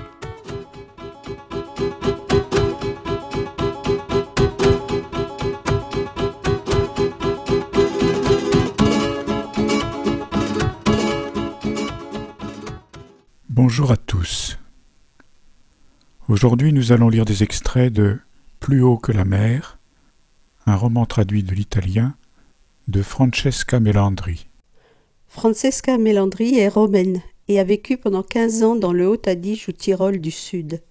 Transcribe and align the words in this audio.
Bonjour 13.71 13.91
à 13.91 13.95
tous. 13.95 14.59
Aujourd'hui 16.27 16.73
nous 16.73 16.91
allons 16.91 17.07
lire 17.07 17.23
des 17.23 17.41
extraits 17.41 17.93
de 17.93 18.19
Plus 18.59 18.81
haut 18.81 18.97
que 18.97 19.13
la 19.13 19.23
mer, 19.23 19.79
un 20.65 20.75
roman 20.75 21.05
traduit 21.05 21.41
de 21.41 21.55
l'italien 21.55 22.17
de 22.89 23.01
Francesca 23.01 23.79
Melandri. 23.79 24.49
Francesca 25.29 25.97
Melandri 25.97 26.59
est 26.59 26.67
romaine 26.67 27.21
et 27.47 27.61
a 27.61 27.63
vécu 27.63 27.95
pendant 27.95 28.23
15 28.23 28.63
ans 28.63 28.75
dans 28.75 28.91
le 28.91 29.07
Haut-Adige 29.07 29.69
ou 29.69 29.71
Tyrol 29.71 30.19
du 30.19 30.31
Sud. 30.31 30.81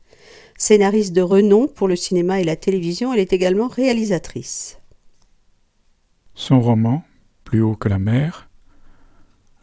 Scénariste 0.56 1.12
de 1.12 1.20
renom 1.20 1.68
pour 1.68 1.86
le 1.86 1.96
cinéma 1.96 2.40
et 2.40 2.44
la 2.44 2.56
télévision, 2.56 3.12
elle 3.12 3.20
est 3.20 3.34
également 3.34 3.68
réalisatrice. 3.68 4.78
Son 6.34 6.62
roman, 6.62 7.04
Plus 7.44 7.60
haut 7.60 7.76
que 7.76 7.90
la 7.90 7.98
mer, 7.98 8.48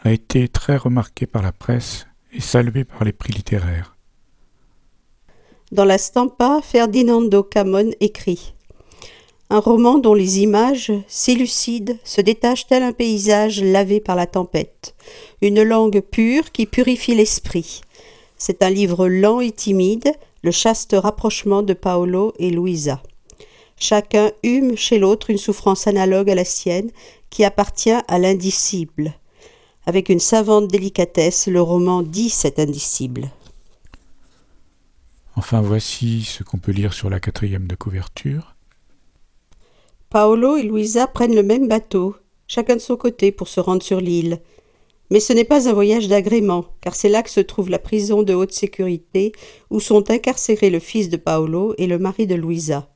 a 0.04 0.12
été 0.12 0.48
très 0.48 0.78
remarqué 0.78 1.26
par 1.26 1.42
la 1.42 1.52
presse 1.52 2.06
salué 2.42 2.84
par 2.84 3.04
les 3.04 3.14
prix 3.14 3.34
littéraires. 3.34 3.96
Dans 5.72 5.86
la 5.86 5.98
Stampa, 5.98 6.62
Ferdinando 6.64 7.44
Camon 7.44 7.92
écrit 8.00 8.54
un 9.50 9.60
roman 9.60 9.98
dont 9.98 10.14
les 10.14 10.40
images, 10.40 10.92
si 11.08 11.36
lucides, 11.36 11.98
se 12.04 12.20
détachent 12.20 12.68
tel 12.68 12.84
un 12.84 12.92
paysage 12.92 13.64
lavé 13.64 14.02
par 14.02 14.18
la 14.18 14.28
tempête, 14.28 14.94
une 15.42 15.64
langue 15.64 16.02
pure 16.02 16.52
qui 16.52 16.66
purifie 16.66 17.16
l'esprit. 17.16 17.82
C'est 18.38 18.62
un 18.62 18.70
livre 18.70 19.08
lent 19.08 19.40
et 19.40 19.52
timide, 19.52 20.12
le 20.44 20.52
chaste 20.52 20.96
rapprochement 20.98 21.64
de 21.64 21.74
Paolo 21.74 22.34
et 22.40 22.50
Louisa. 22.50 23.02
Chacun 23.80 24.32
hume 24.44 24.76
chez 24.76 25.00
l'autre 25.00 25.30
une 25.30 25.38
souffrance 25.38 25.88
analogue 25.88 26.30
à 26.30 26.36
la 26.36 26.46
sienne, 26.46 26.92
qui 27.30 27.46
appartient 27.46 27.92
à 27.92 28.20
l'indicible. 28.20 29.14
Avec 29.88 30.10
une 30.10 30.20
savante 30.20 30.68
délicatesse, 30.68 31.48
le 31.48 31.62
roman 31.62 32.04
dit 32.04 32.30
cet 32.30 32.60
indicible. 32.60 33.32
Enfin 35.38 35.62
voici 35.62 36.26
ce 36.26 36.44
qu'on 36.44 36.58
peut 36.58 36.74
lire 36.74 36.94
sur 36.94 37.10
la 37.10 37.22
quatrième 37.22 37.68
de 37.68 37.76
couverture. 37.76 38.58
Paolo 40.10 40.58
et 40.58 40.64
Louisa 40.64 41.08
prennent 41.08 41.36
le 41.36 41.42
même 41.42 41.70
bateau, 41.70 42.18
chacun 42.48 42.76
de 42.76 42.82
son 42.82 42.98
côté, 42.98 43.32
pour 43.32 43.48
se 43.48 43.62
rendre 43.62 43.82
sur 43.82 44.02
l'île. 44.02 44.42
Mais 45.10 45.22
ce 45.22 45.32
n'est 45.32 45.46
pas 45.46 45.70
un 45.70 45.74
voyage 45.74 46.10
d'agrément, 46.10 46.66
car 46.82 46.94
c'est 46.94 47.08
là 47.08 47.24
que 47.24 47.30
se 47.30 47.40
trouve 47.40 47.70
la 47.70 47.80
prison 47.80 48.24
de 48.24 48.34
haute 48.34 48.52
sécurité 48.52 49.32
où 49.70 49.80
sont 49.80 50.12
incarcérés 50.12 50.70
le 50.70 50.80
fils 50.80 51.08
de 51.08 51.16
Paolo 51.16 51.76
et 51.78 51.88
le 51.88 51.98
mari 51.98 52.28
de 52.28 52.36
Louisa. 52.36 52.90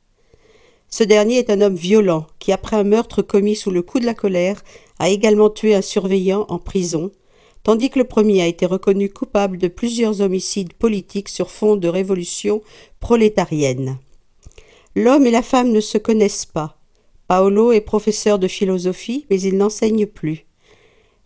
Ce 0.90 1.06
dernier 1.06 1.38
est 1.38 1.50
un 1.50 1.62
homme 1.62 1.76
violent 1.76 2.28
qui, 2.40 2.52
après 2.52 2.76
un 2.76 2.84
meurtre 2.84 3.22
commis 3.22 3.56
sous 3.56 3.72
le 3.72 3.82
coup 3.82 4.02
de 4.02 4.06
la 4.06 4.14
colère, 4.14 4.62
a 5.02 5.10
également 5.10 5.50
tué 5.50 5.74
un 5.74 5.82
surveillant 5.82 6.46
en 6.50 6.60
prison, 6.60 7.10
tandis 7.64 7.90
que 7.90 7.98
le 7.98 8.06
premier 8.06 8.44
a 8.44 8.46
été 8.46 8.68
reconnu 8.68 9.10
coupable 9.10 9.58
de 9.58 9.68
plusieurs 9.68 10.22
homicides 10.22 10.74
politiques 10.74 11.30
sur 11.30 11.50
fond 11.50 11.76
de 11.76 11.88
révolution 11.88 12.62
prolétarienne. 13.00 13.98
L'homme 14.96 15.26
et 15.26 15.32
la 15.32 15.42
femme 15.42 15.72
ne 15.72 15.80
se 15.80 15.98
connaissent 15.98 16.46
pas. 16.46 16.78
Paolo 17.28 17.72
est 17.72 17.82
professeur 17.82 18.38
de 18.38 18.48
philosophie, 18.48 19.26
mais 19.32 19.42
il 19.42 19.58
n'enseigne 19.58 20.06
plus. 20.06 20.46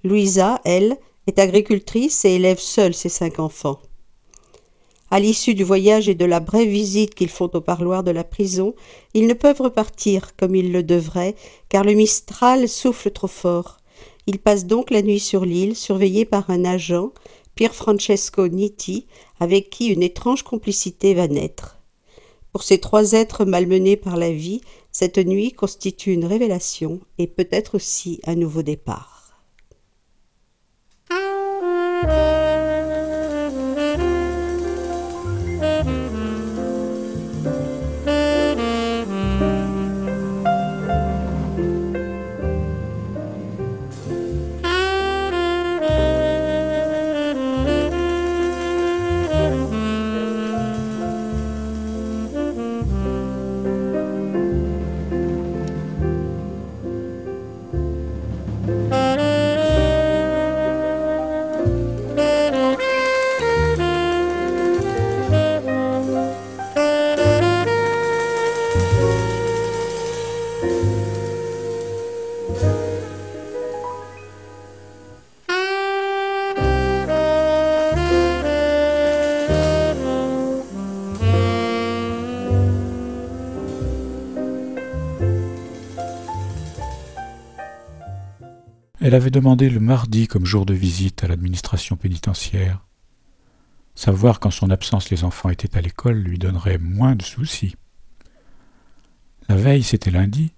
Louisa, 0.06 0.62
elle, 0.64 0.96
est 1.28 1.38
agricultrice 1.38 2.24
et 2.24 2.36
élève 2.36 2.60
seule 2.60 2.94
ses 2.94 3.10
cinq 3.10 3.40
enfants. 3.40 3.82
À 5.12 5.20
l'issue 5.20 5.54
du 5.54 5.64
voyage 5.64 6.10
et 6.10 6.16
de 6.16 6.26
la 6.26 6.40
brève 6.40 6.68
visite 6.68 7.14
qu'ils 7.14 7.30
font 7.30 7.50
au 7.54 7.62
parloir 7.62 8.04
de 8.04 8.12
la 8.12 8.24
prison, 8.24 8.74
ils 9.14 9.28
ne 9.28 9.34
peuvent 9.34 9.62
repartir 9.62 10.36
comme 10.36 10.56
ils 10.56 10.72
le 10.72 10.82
devraient, 10.82 11.36
car 11.70 11.84
le 11.84 11.94
Mistral 11.94 12.68
souffle 12.68 13.12
trop 13.12 13.28
fort. 13.28 13.78
Ils 14.26 14.40
passent 14.40 14.66
donc 14.66 14.90
la 14.90 15.04
nuit 15.04 15.20
sur 15.20 15.46
l'île, 15.46 15.76
surveillés 15.76 16.26
par 16.26 16.50
un 16.50 16.66
agent, 16.66 17.12
Pier 17.54 17.70
Francesco 17.70 18.48
Nitti, 18.48 19.06
avec 19.40 19.70
qui 19.70 19.88
une 19.88 20.04
étrange 20.04 20.44
complicité 20.44 21.14
va 21.14 21.28
naître. 21.28 21.78
Pour 22.52 22.64
ces 22.64 22.80
trois 22.80 23.14
êtres 23.14 23.46
malmenés 23.46 23.98
par 23.98 24.18
la 24.18 24.32
vie, 24.32 24.62
cette 24.92 25.18
nuit 25.18 25.52
constitue 25.52 26.14
une 26.14 26.26
révélation 26.26 27.00
et 27.18 27.28
peut-être 27.28 27.76
aussi 27.76 28.20
un 28.26 28.36
nouveau 28.36 28.64
départ. 28.64 29.15
Elle 89.06 89.14
avait 89.14 89.30
demandé 89.30 89.70
le 89.70 89.80
mardi 89.80 90.26
comme 90.26 90.48
jour 90.48 90.66
de 90.66 90.74
visite 90.74 91.24
à 91.24 91.28
l'administration 91.28 91.96
pénitentiaire. 91.96 92.84
Savoir 93.94 94.40
qu'en 94.40 94.50
son 94.50 94.72
absence 94.72 95.12
les 95.12 95.24
enfants 95.24 95.50
étaient 95.50 95.78
à 95.78 95.82
l'école 95.82 96.18
lui 96.18 96.40
donnerait 96.40 96.80
moins 96.80 97.16
de 97.16 97.22
soucis. 97.22 97.76
La 99.48 99.58
veille, 99.58 99.84
c'était 99.84 100.10
lundi, 100.10 100.54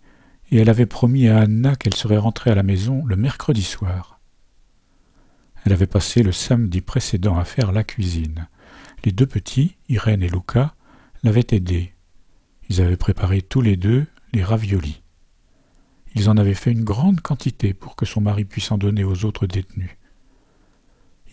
et 0.50 0.60
elle 0.60 0.70
avait 0.70 0.86
promis 0.86 1.28
à 1.28 1.40
Anna 1.40 1.76
qu'elle 1.76 1.94
serait 1.94 2.16
rentrée 2.16 2.50
à 2.50 2.56
la 2.56 2.64
maison 2.64 3.04
le 3.06 3.18
mercredi 3.18 3.64
soir. 3.64 4.22
Elle 5.66 5.74
avait 5.74 5.86
passé 5.86 6.24
le 6.24 6.32
samedi 6.32 6.80
précédent 6.80 7.38
à 7.38 7.44
faire 7.44 7.74
la 7.74 7.84
cuisine. 7.84 8.48
Les 9.04 9.12
deux 9.12 9.28
petits, 9.28 9.76
Irène 9.90 10.24
et 10.24 10.30
Luca, 10.30 10.74
l'avaient 11.22 11.48
aidée. 11.52 11.96
Ils 12.70 12.80
avaient 12.80 12.96
préparé 12.96 13.42
tous 13.42 13.60
les 13.60 13.76
deux 13.76 14.06
les 14.32 14.46
raviolis. 14.46 15.02
Ils 16.18 16.32
en 16.32 16.38
avaient 16.38 16.56
fait 16.56 16.72
une 16.72 16.84
grande 16.84 17.22
quantité 17.22 17.76
pour 17.76 17.96
que 17.96 18.08
son 18.08 18.22
mari 18.22 18.44
puisse 18.44 18.72
en 18.72 18.80
donner 18.80 19.04
aux 19.04 19.24
autres 19.24 19.46
détenus. 19.46 19.96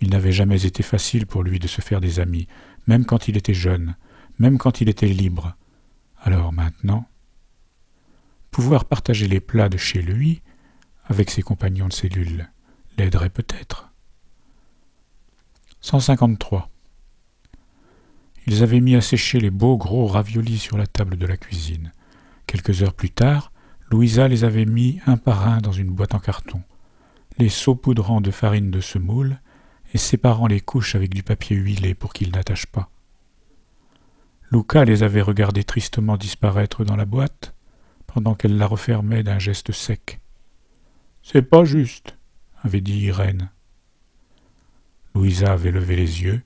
Il 0.03 0.11
n'avait 0.11 0.31
jamais 0.31 0.67
été 0.67 0.83
facile 0.83 1.27
pour 1.27 1.43
lui 1.43 1.59
de 1.59 1.67
se 1.67 1.81
faire 1.81 2.03
des 2.03 2.21
amis, 2.21 2.49
même 2.87 3.07
quand 3.07 3.27
il 3.27 3.39
était 3.39 3.55
jeune, 3.55 3.97
même 4.39 4.59
quand 4.59 4.83
il 4.83 4.91
était 4.91 5.07
libre. 5.07 5.57
Alors 6.21 6.53
maintenant, 6.53 7.09
pouvoir 8.51 8.85
partager 8.85 9.27
les 9.27 9.41
plats 9.41 9.71
de 9.71 9.79
chez 9.79 10.03
lui 10.03 10.43
avec 11.07 11.31
ses 11.31 11.41
compagnons 11.41 11.89
de 11.89 11.95
cellule 11.95 12.51
l'aiderait 12.99 13.31
peut-être. 13.31 13.91
153. 15.81 16.69
Ils 18.47 18.63
avaient 18.63 18.81
mis 18.81 18.97
à 18.97 19.01
sécher 19.01 19.41
les 19.41 19.51
beaux 19.51 19.79
gros 19.79 20.07
raviolis 20.07 20.59
sur 20.59 20.77
la 20.77 20.87
table 20.87 21.17
de 21.17 21.25
la 21.25 21.39
cuisine. 21.39 21.91
Quelques 22.47 22.83
heures 22.83 22.93
plus 22.93 23.11
tard, 23.11 23.51
Louisa 23.95 24.27
les 24.27 24.43
avait 24.43 24.65
mis 24.65 24.99
un 25.07 25.17
par 25.17 25.47
un 25.47 25.59
dans 25.59 25.71
une 25.71 25.93
boîte 25.93 26.17
en 26.17 26.19
carton, 26.19 26.61
les 27.39 27.49
saupoudrant 27.49 28.21
de 28.21 28.33
farine 28.33 28.73
de 28.73 28.81
semoule 28.81 29.39
et 29.93 29.99
séparant 29.99 30.49
les 30.49 30.61
couches 30.61 30.97
avec 30.97 31.15
du 31.15 31.23
papier 31.23 31.55
huilé 31.55 31.95
pour 31.95 32.13
qu'ils 32.13 32.33
n'attachent 32.33 32.67
pas. 32.67 32.91
Luca 34.51 34.85
les 34.85 35.05
avait 35.05 35.23
regardés 35.23 35.63
tristement 35.63 36.17
disparaître 36.17 36.85
dans 36.85 36.97
la 36.97 37.05
boîte, 37.05 37.55
pendant 38.09 38.35
qu'elle 38.35 38.59
la 38.59 38.67
refermait 38.67 39.23
d'un 39.23 39.39
geste 39.39 39.71
sec. 39.71 40.19
C'est 41.23 41.49
pas 41.49 41.63
juste, 41.63 42.19
avait 42.65 42.81
dit 42.81 42.99
Irène. 42.99 43.49
Louisa 45.15 45.53
avait 45.53 45.71
levé 45.71 45.95
les 45.95 46.21
yeux. 46.25 46.43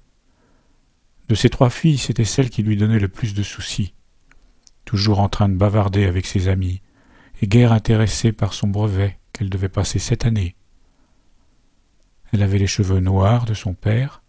De 1.31 1.35
ses 1.35 1.49
trois 1.49 1.71
filles, 1.71 1.97
c'était 1.97 2.27
celle 2.27 2.51
qui 2.51 2.63
lui 2.63 2.77
donnait 2.77 2.99
le 2.99 3.09
plus 3.09 3.33
de 3.33 3.43
soucis, 3.43 3.95
toujours 4.85 5.21
en 5.21 5.31
train 5.31 5.49
de 5.49 5.57
bavarder 5.57 6.05
avec 6.05 6.27
ses 6.27 6.49
amis, 6.49 6.83
et 7.41 7.47
guère 7.47 7.73
intéressée 7.73 8.33
par 8.33 8.53
son 8.53 8.69
brevet 8.69 9.19
qu'elle 9.33 9.51
devait 9.51 9.69
passer 9.69 9.99
cette 9.99 10.25
année. 10.25 10.57
Elle 12.33 12.43
avait 12.43 12.59
les 12.59 12.67
cheveux 12.67 13.01
noirs 13.01 13.45
de 13.45 13.55
son 13.55 13.75
père 13.75 14.23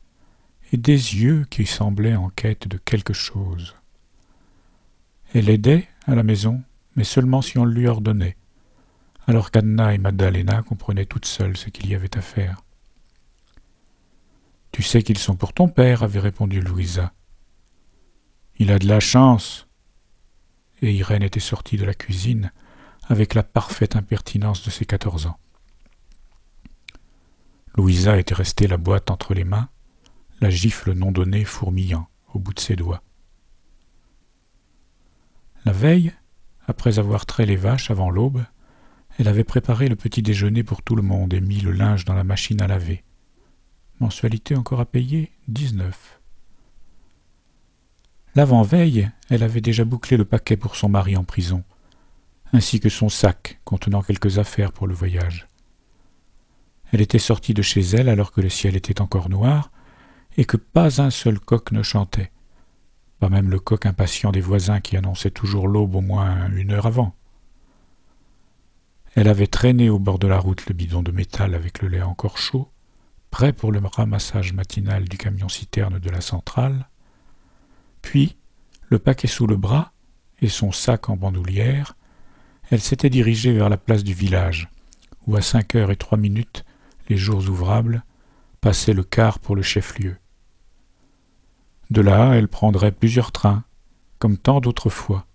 et 0.72 0.78
des 0.78 0.94
yeux 0.94 1.46
qui 1.50 1.66
semblaient 1.66 2.16
en 2.16 2.30
quête 2.30 2.68
de 2.68 2.78
quelque 2.78 3.14
chose. 3.14 3.76
Elle 5.34 5.50
aidait 5.50 5.88
à 6.06 6.16
la 6.16 6.24
maison, 6.24 6.62
mais 6.96 7.04
seulement 7.04 7.42
si 7.42 7.58
on 7.58 7.66
lui 7.66 7.88
ordonnait, 7.88 8.38
alors 9.28 9.52
qu'Anna 9.52 9.94
et 9.94 9.98
Maddalena 9.98 10.64
comprenaient 10.64 11.06
toutes 11.06 11.26
seules 11.26 11.58
ce 11.58 11.70
qu'il 11.70 11.90
y 11.90 11.96
avait 11.96 12.18
à 12.18 12.22
faire. 12.22 12.64
Tu 14.72 14.84
sais 14.84 15.04
qu'ils 15.04 15.18
sont 15.18 15.36
pour 15.36 15.54
ton 15.54 15.68
père, 15.68 16.04
avait 16.04 16.20
répondu 16.20 16.62
Louisa. 16.62 17.14
Il 18.60 18.72
a 18.72 18.80
de 18.80 18.88
la 18.88 19.00
chance. 19.00 19.68
Et 20.82 20.94
Irène 20.94 21.24
était 21.24 21.40
sortie 21.40 21.78
de 21.78 21.86
la 21.86 21.94
cuisine 21.94 22.52
avec 23.10 23.34
la 23.34 23.44
parfaite 23.44 23.96
impertinence 23.96 24.64
de 24.64 24.70
ses 24.70 24.86
quatorze 24.86 25.26
ans. 25.26 25.40
Louisa 27.76 28.18
était 28.18 28.36
restée 28.36 28.68
la 28.68 28.78
boîte 28.78 29.10
entre 29.10 29.34
les 29.34 29.44
mains, 29.44 29.70
la 30.42 30.50
gifle 30.50 30.94
non 30.94 31.12
donnée 31.12 31.44
fourmillant 31.44 32.08
au 32.34 32.40
bout 32.40 32.54
de 32.54 32.60
ses 32.60 32.76
doigts. 32.76 33.02
La 35.66 35.72
veille, 35.72 36.14
après 36.68 37.00
avoir 37.00 37.26
trait 37.26 37.46
les 37.46 37.56
vaches 37.56 37.92
avant 37.92 38.10
l'aube, 38.10 38.46
elle 39.18 39.28
avait 39.28 39.44
préparé 39.44 39.88
le 39.88 39.96
petit 39.96 40.22
déjeuner 40.22 40.64
pour 40.64 40.82
tout 40.84 40.96
le 40.96 41.02
monde 41.02 41.34
et 41.34 41.42
mis 41.42 41.60
le 41.60 41.72
linge 41.72 42.06
dans 42.06 42.14
la 42.14 42.24
machine 42.24 42.62
à 42.62 42.68
laver. 42.68 43.04
Mensualité 44.00 44.56
encore 44.56 44.80
à 44.80 44.86
payer 44.86 45.32
dix-neuf. 45.48 46.22
L'avant-veille, 48.36 49.10
elle 49.30 49.44
avait 49.44 49.62
déjà 49.62 49.84
bouclé 49.84 50.16
le 50.16 50.24
paquet 50.24 50.56
pour 50.56 50.76
son 50.76 50.88
mari 50.88 51.18
en 51.18 51.24
prison, 51.24 51.64
ainsi 52.54 52.80
que 52.80 52.90
son 52.90 53.10
sac 53.10 53.60
contenant 53.64 54.02
quelques 54.02 54.40
affaires 54.40 54.72
pour 54.72 54.88
le 54.88 54.94
voyage. 54.94 55.48
Elle 56.92 57.02
était 57.02 57.20
sortie 57.20 57.54
de 57.54 57.62
chez 57.62 57.82
elle 57.82 58.10
alors 58.10 58.32
que 58.32 58.42
le 58.42 58.50
ciel 58.50 58.76
était 58.76 59.02
encore 59.02 59.30
noir 59.30 59.72
et 60.38 60.46
que 60.46 60.58
pas 60.58 61.02
un 61.02 61.10
seul 61.10 61.40
coq 61.40 61.72
ne 61.72 61.84
chantait, 61.84 62.32
pas 63.20 63.30
même 63.30 63.50
le 63.50 63.60
coq 63.60 63.86
impatient 63.86 64.32
des 64.32 64.42
voisins 64.42 64.80
qui 64.80 64.98
annonçait 64.98 65.32
toujours 65.32 65.68
l'aube 65.68 65.96
au 65.96 66.02
moins 66.02 66.50
une 66.52 66.72
heure 66.72 66.86
avant. 66.86 67.16
Elle 69.16 69.28
avait 69.28 69.48
traîné 69.48 69.90
au 69.90 70.00
bord 70.00 70.20
de 70.20 70.28
la 70.28 70.40
route 70.40 70.66
le 70.68 70.74
bidon 70.74 71.04
de 71.04 71.12
métal 71.12 71.54
avec 71.56 71.82
le 71.82 71.90
lait 71.90 72.02
encore 72.02 72.38
chaud, 72.38 72.72
prêt 73.32 73.54
pour 73.54 73.72
le 73.72 73.80
ramassage 73.80 74.54
matinal 74.54 75.08
du 75.08 75.18
camion-citerne 75.18 76.00
de 76.00 76.10
la 76.10 76.22
centrale, 76.22 76.88
puis, 78.02 78.38
le 78.88 79.00
paquet 79.00 79.28
sous 79.28 79.48
le 79.48 79.58
bras 79.58 79.92
et 80.42 80.50
son 80.50 80.72
sac 80.72 81.10
en 81.10 81.18
bandoulière, 81.18 81.96
elle 82.70 82.82
s'était 82.82 83.10
dirigée 83.10 83.52
vers 83.52 83.70
la 83.70 83.78
place 83.78 84.04
du 84.04 84.14
village, 84.14 84.70
où 85.26 85.36
à 85.36 85.42
cinq 85.42 85.76
heures 85.76 85.92
et 85.92 85.96
trois 85.96 86.18
minutes, 86.18 86.66
les 87.10 87.18
jours 87.18 87.48
ouvrables, 87.50 88.04
passait 88.62 88.94
le 88.94 89.04
quart 89.04 89.40
pour 89.40 89.56
le 89.56 89.62
chef-lieu. 89.62 90.18
De 91.90 92.02
là, 92.02 92.34
elle 92.34 92.48
prendrait 92.48 92.92
plusieurs 92.92 93.32
trains, 93.32 93.64
comme 94.20 94.38
tant 94.38 94.60
d'autres 94.60 94.90
fois. 94.90 95.26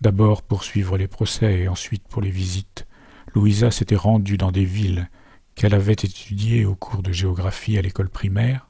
D'abord 0.00 0.42
pour 0.42 0.64
suivre 0.64 0.96
les 0.96 1.08
procès 1.08 1.60
et 1.60 1.68
ensuite 1.68 2.08
pour 2.08 2.22
les 2.22 2.30
visites, 2.30 2.86
Louisa 3.34 3.70
s'était 3.70 3.96
rendue 3.96 4.38
dans 4.38 4.52
des 4.52 4.64
villes 4.64 5.08
qu'elle 5.54 5.74
avait 5.74 5.92
étudiées 5.92 6.64
au 6.64 6.74
cours 6.74 7.02
de 7.02 7.12
géographie 7.12 7.76
à 7.76 7.82
l'école 7.82 8.08
primaire, 8.08 8.68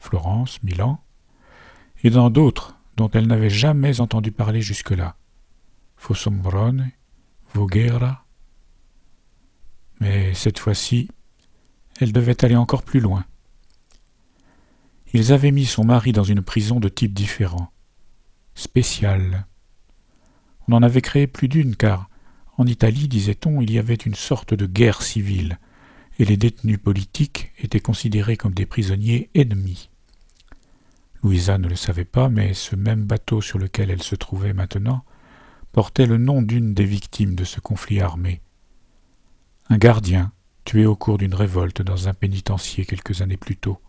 Florence, 0.00 0.62
Milan, 0.62 1.00
et 2.02 2.10
dans 2.10 2.30
d'autres 2.30 2.76
dont 2.96 3.10
elle 3.12 3.26
n'avait 3.26 3.50
jamais 3.50 4.00
entendu 4.00 4.32
parler 4.32 4.60
jusque-là, 4.60 5.16
Fossombrone, 6.04 6.90
Voghera. 7.54 8.26
Mais 10.00 10.34
cette 10.34 10.58
fois-ci, 10.58 11.08
elle 11.98 12.12
devait 12.12 12.44
aller 12.44 12.56
encore 12.56 12.82
plus 12.82 13.00
loin. 13.00 13.24
Ils 15.14 15.32
avaient 15.32 15.50
mis 15.50 15.64
son 15.64 15.82
mari 15.82 16.12
dans 16.12 16.22
une 16.22 16.42
prison 16.42 16.78
de 16.78 16.90
type 16.90 17.14
différent, 17.14 17.72
spéciale. 18.54 19.46
On 20.68 20.74
en 20.74 20.82
avait 20.82 21.00
créé 21.00 21.26
plus 21.26 21.48
d'une, 21.48 21.74
car 21.74 22.10
en 22.58 22.66
Italie, 22.66 23.08
disait-on, 23.08 23.62
il 23.62 23.72
y 23.72 23.78
avait 23.78 23.94
une 23.94 24.14
sorte 24.14 24.52
de 24.52 24.66
guerre 24.66 25.00
civile, 25.00 25.58
et 26.18 26.26
les 26.26 26.36
détenus 26.36 26.78
politiques 26.78 27.50
étaient 27.56 27.80
considérés 27.80 28.36
comme 28.36 28.52
des 28.52 28.66
prisonniers 28.66 29.30
ennemis. 29.34 29.88
Louisa 31.22 31.56
ne 31.56 31.66
le 31.66 31.76
savait 31.76 32.04
pas, 32.04 32.28
mais 32.28 32.52
ce 32.52 32.76
même 32.76 33.04
bateau 33.06 33.40
sur 33.40 33.58
lequel 33.58 33.88
elle 33.88 34.02
se 34.02 34.16
trouvait 34.16 34.52
maintenant 34.52 35.02
portait 35.74 36.06
le 36.06 36.18
nom 36.18 36.40
d'une 36.40 36.72
des 36.72 36.84
victimes 36.84 37.34
de 37.34 37.42
ce 37.42 37.58
conflit 37.58 38.00
armé. 38.00 38.40
Un 39.68 39.76
gardien, 39.76 40.30
tué 40.64 40.86
au 40.86 40.94
cours 40.94 41.18
d'une 41.18 41.34
révolte 41.34 41.82
dans 41.82 42.06
un 42.06 42.14
pénitencier 42.14 42.86
quelques 42.86 43.22
années 43.22 43.36
plus 43.36 43.56
tôt. 43.56 43.80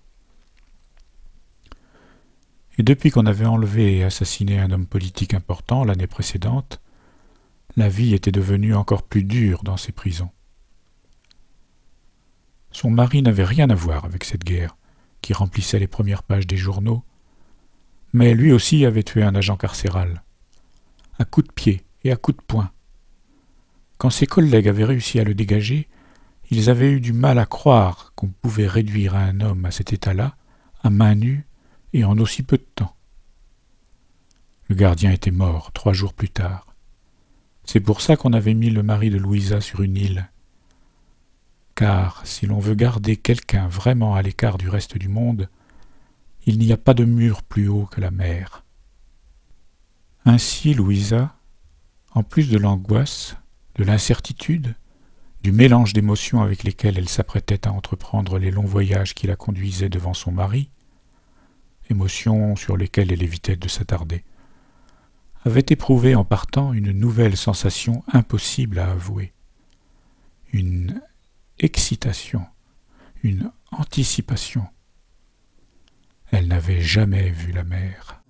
Et 2.80 2.84
depuis 2.84 3.12
qu'on 3.12 3.28
avait 3.28 3.46
enlevé 3.46 3.98
et 3.98 4.04
assassiné 4.04 4.60
un 4.60 4.72
homme 4.72 4.88
politique 4.88 5.36
important 5.36 5.84
l'année 5.84 6.08
précédente, 6.08 6.82
la 7.78 7.88
vie 7.88 8.16
était 8.16 8.32
devenue 8.32 8.74
encore 8.74 9.04
plus 9.04 9.24
dure 9.24 9.62
dans 9.62 9.78
ces 9.78 9.92
prisons. 9.92 10.32
Son 12.72 12.90
mari 12.90 13.22
n'avait 13.22 13.46
rien 13.46 13.70
à 13.70 13.76
voir 13.76 14.06
avec 14.06 14.24
cette 14.24 14.44
guerre, 14.44 14.76
qui 15.22 15.34
remplissait 15.34 15.80
les 15.80 15.88
premières 15.88 16.24
pages 16.24 16.48
des 16.48 16.58
journaux, 16.58 17.04
mais 18.12 18.34
lui 18.34 18.52
aussi 18.52 18.88
avait 18.88 19.04
tué 19.04 19.22
un 19.22 19.36
agent 19.36 19.56
carcéral, 19.56 20.24
à 21.20 21.26
coups 21.26 21.48
de 21.48 21.54
pied 21.54 21.84
et 22.04 22.12
à 22.12 22.16
coups 22.16 22.38
de 22.38 22.44
poing. 22.44 22.72
Quand 23.98 24.10
ses 24.10 24.28
collègues 24.28 24.68
avaient 24.68 24.86
réussi 24.86 25.20
à 25.20 25.24
le 25.24 25.34
dégager, 25.34 25.88
ils 26.52 26.70
avaient 26.70 26.92
eu 26.92 27.00
du 27.00 27.14
mal 27.14 27.40
à 27.40 27.46
croire 27.46 28.14
qu'on 28.16 28.28
pouvait 28.28 28.68
réduire 28.68 29.16
un 29.16 29.40
homme 29.42 29.66
à 29.66 29.72
cet 29.72 29.94
état-là, 29.94 30.36
à 30.84 30.90
main 30.90 31.16
nue, 31.16 31.46
et 31.94 32.04
en 32.04 32.18
aussi 32.20 32.44
peu 32.44 32.58
de 32.58 32.68
temps. 32.76 32.96
Le 34.68 34.76
gardien 34.76 35.12
était 35.12 35.32
mort 35.32 35.72
trois 35.72 35.94
jours 35.94 36.14
plus 36.14 36.30
tard. 36.30 36.76
C'est 37.64 37.80
pour 37.80 38.02
ça 38.02 38.16
qu'on 38.16 38.34
avait 38.34 38.54
mis 38.54 38.70
le 38.70 38.84
mari 38.84 39.10
de 39.10 39.18
Louisa 39.18 39.62
sur 39.62 39.82
une 39.82 39.96
île. 39.96 40.30
Car 41.74 42.26
si 42.26 42.46
l'on 42.46 42.60
veut 42.60 42.76
garder 42.76 43.16
quelqu'un 43.16 43.68
vraiment 43.68 44.16
à 44.16 44.22
l'écart 44.22 44.58
du 44.58 44.70
reste 44.70 44.98
du 44.98 45.08
monde, 45.08 45.50
il 46.46 46.60
n'y 46.60 46.72
a 46.72 46.78
pas 46.78 46.94
de 46.94 47.06
mur 47.06 47.42
plus 47.44 47.68
haut 47.68 47.86
que 47.86 48.02
la 48.02 48.12
mer. 48.12 48.65
Ainsi 50.28 50.74
Louisa, 50.74 51.36
en 52.12 52.24
plus 52.24 52.50
de 52.50 52.58
l'angoisse, 52.58 53.38
de 53.76 53.84
l'incertitude, 53.84 54.76
du 55.44 55.52
mélange 55.52 55.94
d'émotions 55.94 56.42
avec 56.42 56.64
lesquelles 56.64 56.98
elle 56.98 57.10
s'apprêtait 57.10 57.68
à 57.68 57.72
entreprendre 57.72 58.40
les 58.40 58.50
longs 58.50 58.66
voyages 58.66 59.14
qui 59.14 59.28
la 59.28 59.36
conduisaient 59.36 59.90
devant 59.90 60.16
son 60.16 60.32
mari, 60.32 60.72
émotions 61.92 62.56
sur 62.56 62.76
lesquelles 62.76 63.12
elle 63.12 63.22
évitait 63.22 63.56
de 63.56 63.68
s'attarder, 63.68 64.24
avait 65.44 65.66
éprouvé 65.70 66.16
en 66.16 66.26
partant 66.26 66.74
une 66.74 66.92
nouvelle 66.92 67.38
sensation 67.38 68.04
impossible 68.12 68.80
à 68.80 68.90
avouer, 68.90 69.32
une 70.52 71.04
excitation, 71.60 72.44
une 73.22 73.52
anticipation. 73.72 74.66
Elle 76.32 76.48
n'avait 76.48 76.82
jamais 76.82 77.30
vu 77.30 77.52
la 77.52 77.64
mer. 77.64 78.24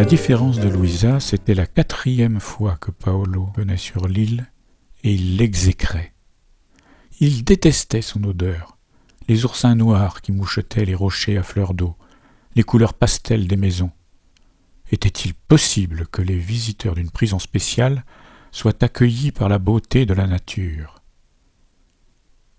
La 0.00 0.06
différence 0.06 0.58
de 0.58 0.68
Louisa, 0.70 1.20
c'était 1.20 1.52
la 1.52 1.66
quatrième 1.66 2.40
fois 2.40 2.78
que 2.80 2.90
Paolo 2.90 3.50
venait 3.54 3.76
sur 3.76 4.08
l'île 4.08 4.50
et 5.04 5.12
il 5.12 5.36
l'exécrait. 5.36 6.14
Il 7.20 7.44
détestait 7.44 8.00
son 8.00 8.24
odeur, 8.24 8.78
les 9.28 9.44
oursins 9.44 9.74
noirs 9.74 10.22
qui 10.22 10.32
mouchetaient 10.32 10.86
les 10.86 10.94
rochers 10.94 11.36
à 11.36 11.42
fleur 11.42 11.74
d'eau, 11.74 11.96
les 12.56 12.62
couleurs 12.62 12.94
pastel 12.94 13.46
des 13.46 13.58
maisons. 13.58 13.90
Était-il 14.90 15.34
possible 15.34 16.06
que 16.06 16.22
les 16.22 16.38
visiteurs 16.38 16.94
d'une 16.94 17.10
prison 17.10 17.38
spéciale 17.38 18.06
soient 18.52 18.82
accueillis 18.82 19.32
par 19.32 19.50
la 19.50 19.58
beauté 19.58 20.06
de 20.06 20.14
la 20.14 20.26
nature? 20.26 21.02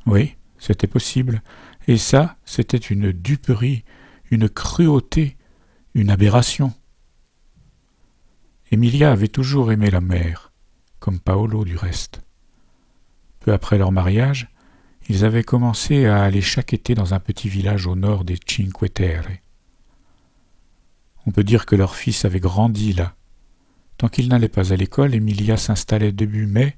Oui, 0.06 0.36
c'était 0.60 0.86
possible, 0.86 1.42
et 1.88 1.98
ça, 1.98 2.38
c'était 2.46 2.78
une 2.78 3.12
duperie, 3.12 3.84
une 4.30 4.48
cruauté, 4.48 5.38
une 5.96 6.12
aberration. 6.12 6.72
Emilia 8.74 9.12
avait 9.12 9.28
toujours 9.28 9.74
aimé 9.74 9.92
la 9.92 10.00
mer, 10.00 10.54
comme 11.00 11.20
Paolo 11.20 11.66
du 11.66 11.76
reste. 11.76 12.22
Peu 13.42 13.52
après 13.52 13.78
leur 13.78 13.92
mariage, 13.92 14.48
ils 15.10 15.26
avaient 15.26 15.44
commencé 15.44 16.06
à 16.06 16.24
aller 16.24 16.42
chaque 16.42 16.72
été 16.72 16.96
dans 16.96 17.14
un 17.14 17.20
petit 17.20 17.50
village 17.50 17.86
au 17.86 17.98
nord 17.98 18.24
des 18.24 18.38
Cinque 18.48 18.94
Terre. 18.94 19.28
On 21.26 21.32
peut 21.32 21.44
dire 21.44 21.66
que 21.66 21.76
leur 21.76 21.96
fils 21.96 22.24
avait 22.24 22.40
grandi 22.40 22.94
là. 22.94 23.14
Tant 23.98 24.08
qu'il 24.08 24.30
n'allait 24.30 24.48
pas 24.48 24.72
à 24.72 24.78
l'école, 24.78 25.16
Emilia 25.16 25.58
s'installait 25.58 26.14
début 26.14 26.46
mai 26.46 26.78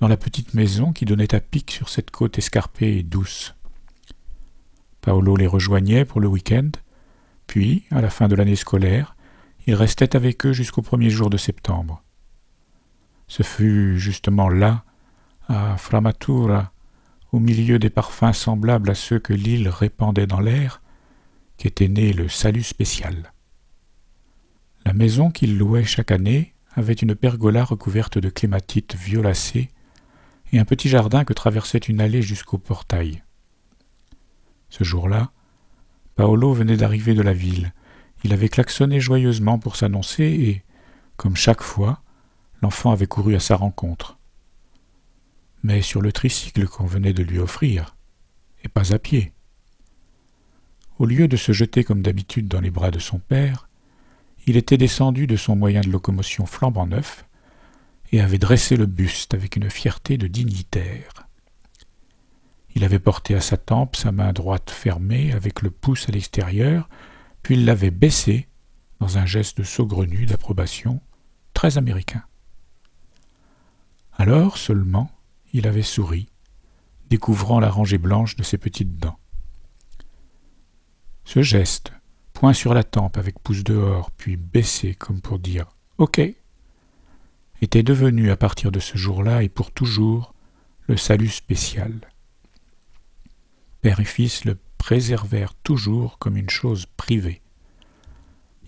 dans 0.00 0.08
la 0.08 0.16
petite 0.16 0.54
maison 0.54 0.94
qui 0.94 1.04
donnait 1.04 1.34
à 1.34 1.40
pic 1.40 1.70
sur 1.72 1.90
cette 1.90 2.10
côte 2.10 2.38
escarpée 2.38 2.96
et 2.96 3.02
douce. 3.02 3.54
Paolo 5.02 5.36
les 5.36 5.46
rejoignait 5.46 6.06
pour 6.06 6.22
le 6.22 6.28
week-end, 6.28 6.70
puis, 7.46 7.84
à 7.90 8.00
la 8.00 8.08
fin 8.08 8.28
de 8.28 8.34
l'année 8.34 8.56
scolaire, 8.56 9.13
il 9.66 9.74
restait 9.74 10.16
avec 10.16 10.44
eux 10.46 10.52
jusqu'au 10.52 10.82
premier 10.82 11.10
jour 11.10 11.30
de 11.30 11.36
septembre. 11.36 12.02
Ce 13.26 13.42
fut 13.42 13.98
justement 13.98 14.48
là, 14.48 14.84
à 15.48 15.76
Framatura, 15.76 16.72
au 17.32 17.40
milieu 17.40 17.78
des 17.78 17.90
parfums 17.90 18.32
semblables 18.32 18.90
à 18.90 18.94
ceux 18.94 19.18
que 19.18 19.32
l'île 19.32 19.68
répandait 19.68 20.26
dans 20.26 20.40
l'air, 20.40 20.80
qu'était 21.56 21.88
né 21.88 22.12
le 22.12 22.28
salut 22.28 22.62
spécial. 22.62 23.32
La 24.84 24.92
maison 24.92 25.30
qu'il 25.30 25.56
louait 25.56 25.84
chaque 25.84 26.10
année 26.10 26.54
avait 26.74 26.92
une 26.92 27.14
pergola 27.14 27.64
recouverte 27.64 28.18
de 28.18 28.28
clématites 28.28 28.94
violacées 28.96 29.70
et 30.52 30.58
un 30.58 30.64
petit 30.64 30.88
jardin 30.88 31.24
que 31.24 31.32
traversait 31.32 31.78
une 31.78 32.00
allée 32.00 32.22
jusqu'au 32.22 32.58
portail. 32.58 33.22
Ce 34.68 34.84
jour-là, 34.84 35.30
Paolo 36.16 36.52
venait 36.52 36.76
d'arriver 36.76 37.14
de 37.14 37.22
la 37.22 37.32
ville. 37.32 37.72
Il 38.24 38.32
avait 38.32 38.48
klaxonné 38.48 39.00
joyeusement 39.00 39.58
pour 39.58 39.76
s'annoncer 39.76 40.24
et, 40.24 40.62
comme 41.16 41.36
chaque 41.36 41.62
fois, 41.62 42.02
l'enfant 42.62 42.90
avait 42.90 43.06
couru 43.06 43.34
à 43.36 43.40
sa 43.40 43.54
rencontre. 43.54 44.18
Mais 45.62 45.82
sur 45.82 46.00
le 46.00 46.10
tricycle 46.10 46.66
qu'on 46.66 46.86
venait 46.86 47.12
de 47.12 47.22
lui 47.22 47.38
offrir, 47.38 47.94
et 48.64 48.68
pas 48.68 48.94
à 48.94 48.98
pied. 48.98 49.32
Au 50.98 51.06
lieu 51.06 51.28
de 51.28 51.36
se 51.36 51.52
jeter 51.52 51.84
comme 51.84 52.02
d'habitude 52.02 52.48
dans 52.48 52.60
les 52.60 52.70
bras 52.70 52.90
de 52.90 52.98
son 52.98 53.18
père, 53.18 53.68
il 54.46 54.56
était 54.56 54.78
descendu 54.78 55.26
de 55.26 55.36
son 55.36 55.56
moyen 55.56 55.80
de 55.80 55.90
locomotion 55.90 56.46
flambant 56.46 56.86
neuf 56.86 57.26
et 58.12 58.20
avait 58.20 58.38
dressé 58.38 58.76
le 58.76 58.86
buste 58.86 59.34
avec 59.34 59.56
une 59.56 59.70
fierté 59.70 60.16
de 60.16 60.26
dignitaire. 60.26 61.28
Il 62.74 62.84
avait 62.84 62.98
porté 62.98 63.34
à 63.34 63.40
sa 63.40 63.56
tempe 63.56 63.96
sa 63.96 64.12
main 64.12 64.32
droite 64.32 64.70
fermée 64.70 65.32
avec 65.32 65.62
le 65.62 65.70
pouce 65.70 66.08
à 66.08 66.12
l'extérieur, 66.12 66.88
puis 67.44 67.54
il 67.54 67.66
l'avait 67.66 67.92
baissé 67.92 68.48
dans 68.98 69.18
un 69.18 69.26
geste 69.26 69.62
saugrenu 69.62 70.26
d'approbation 70.26 71.00
très 71.52 71.78
américain. 71.78 72.24
Alors 74.14 74.56
seulement 74.56 75.10
il 75.52 75.68
avait 75.68 75.82
souri, 75.82 76.28
découvrant 77.10 77.60
la 77.60 77.70
rangée 77.70 77.98
blanche 77.98 78.34
de 78.34 78.42
ses 78.42 78.58
petites 78.58 78.96
dents. 78.96 79.18
Ce 81.24 81.42
geste, 81.42 81.92
point 82.32 82.54
sur 82.54 82.74
la 82.74 82.82
tempe 82.82 83.18
avec 83.18 83.38
pouce 83.38 83.62
dehors, 83.62 84.10
puis 84.10 84.36
baissé 84.36 84.94
comme 84.94 85.20
pour 85.20 85.38
dire 85.38 85.66
OK, 85.98 86.20
était 87.60 87.82
devenu 87.82 88.30
à 88.30 88.36
partir 88.36 88.72
de 88.72 88.80
ce 88.80 88.96
jour-là 88.96 89.42
et 89.42 89.48
pour 89.50 89.70
toujours 89.70 90.34
le 90.88 90.96
salut 90.96 91.28
spécial. 91.28 91.92
Père 93.82 94.00
et 94.00 94.04
fils 94.04 94.46
le 94.46 94.56
préservèrent 94.84 95.54
toujours 95.62 96.18
comme 96.18 96.36
une 96.36 96.50
chose 96.50 96.84
privée. 96.98 97.40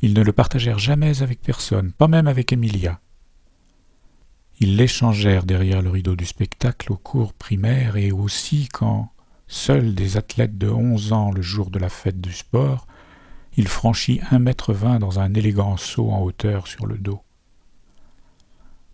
Ils 0.00 0.14
ne 0.14 0.22
le 0.22 0.32
partagèrent 0.32 0.78
jamais 0.78 1.20
avec 1.20 1.42
personne, 1.42 1.92
pas 1.92 2.08
même 2.08 2.26
avec 2.26 2.54
Emilia. 2.54 3.00
Ils 4.58 4.78
l'échangèrent 4.78 5.44
derrière 5.44 5.82
le 5.82 5.90
rideau 5.90 6.16
du 6.16 6.24
spectacle 6.24 6.90
au 6.90 6.96
cours 6.96 7.34
primaire 7.34 7.96
et 7.96 8.12
aussi 8.12 8.66
quand, 8.72 9.10
seuls 9.46 9.94
des 9.94 10.16
athlètes 10.16 10.56
de 10.56 10.70
onze 10.70 11.12
ans 11.12 11.32
le 11.32 11.42
jour 11.42 11.68
de 11.68 11.78
la 11.78 11.90
fête 11.90 12.18
du 12.18 12.32
sport, 12.32 12.86
il 13.58 13.68
franchit 13.68 14.22
un 14.30 14.38
mètre 14.38 14.72
vingt 14.72 14.98
dans 14.98 15.20
un 15.20 15.34
élégant 15.34 15.76
saut 15.76 16.10
en 16.10 16.22
hauteur 16.22 16.66
sur 16.66 16.86
le 16.86 16.96
dos. 16.96 17.20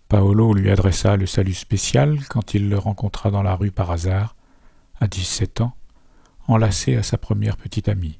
Paolo 0.08 0.54
lui 0.54 0.72
adressa 0.72 1.16
le 1.16 1.26
salut 1.26 1.54
spécial 1.54 2.18
quand 2.28 2.54
il 2.54 2.68
le 2.68 2.78
rencontra 2.78 3.30
dans 3.30 3.44
la 3.44 3.54
rue 3.54 3.70
par 3.70 3.92
hasard, 3.92 4.34
à 4.98 5.06
dix-sept 5.06 5.60
ans, 5.60 5.76
enlacé 6.46 6.96
à 6.96 7.02
sa 7.02 7.18
première 7.18 7.56
petite 7.56 7.88
amie. 7.88 8.18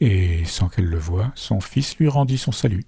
Et, 0.00 0.44
sans 0.44 0.68
qu'elle 0.68 0.86
le 0.86 0.98
voie, 0.98 1.32
son 1.34 1.60
fils 1.60 1.96
lui 1.96 2.08
rendit 2.08 2.38
son 2.38 2.52
salut. 2.52 2.84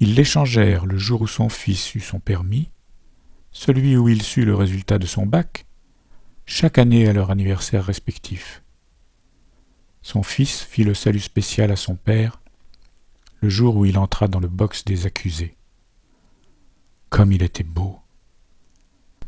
Ils 0.00 0.14
l'échangèrent 0.14 0.86
le 0.86 0.98
jour 0.98 1.22
où 1.22 1.26
son 1.26 1.48
fils 1.48 1.94
eut 1.94 2.00
son 2.00 2.18
permis, 2.18 2.70
celui 3.52 3.96
où 3.96 4.08
il 4.08 4.22
sut 4.22 4.44
le 4.44 4.54
résultat 4.54 4.98
de 4.98 5.06
son 5.06 5.26
bac, 5.26 5.66
chaque 6.46 6.78
année 6.78 7.08
à 7.08 7.12
leur 7.12 7.30
anniversaire 7.30 7.84
respectif. 7.84 8.62
Son 10.02 10.22
fils 10.22 10.62
fit 10.62 10.84
le 10.84 10.92
salut 10.92 11.20
spécial 11.20 11.70
à 11.70 11.76
son 11.76 11.96
père 11.96 12.40
le 13.40 13.48
jour 13.48 13.76
où 13.76 13.84
il 13.84 13.98
entra 13.98 14.26
dans 14.26 14.40
le 14.40 14.48
box 14.48 14.84
des 14.84 15.06
accusés. 15.06 15.56
Comme 17.10 17.30
il 17.30 17.42
était 17.42 17.62
beau. 17.62 18.00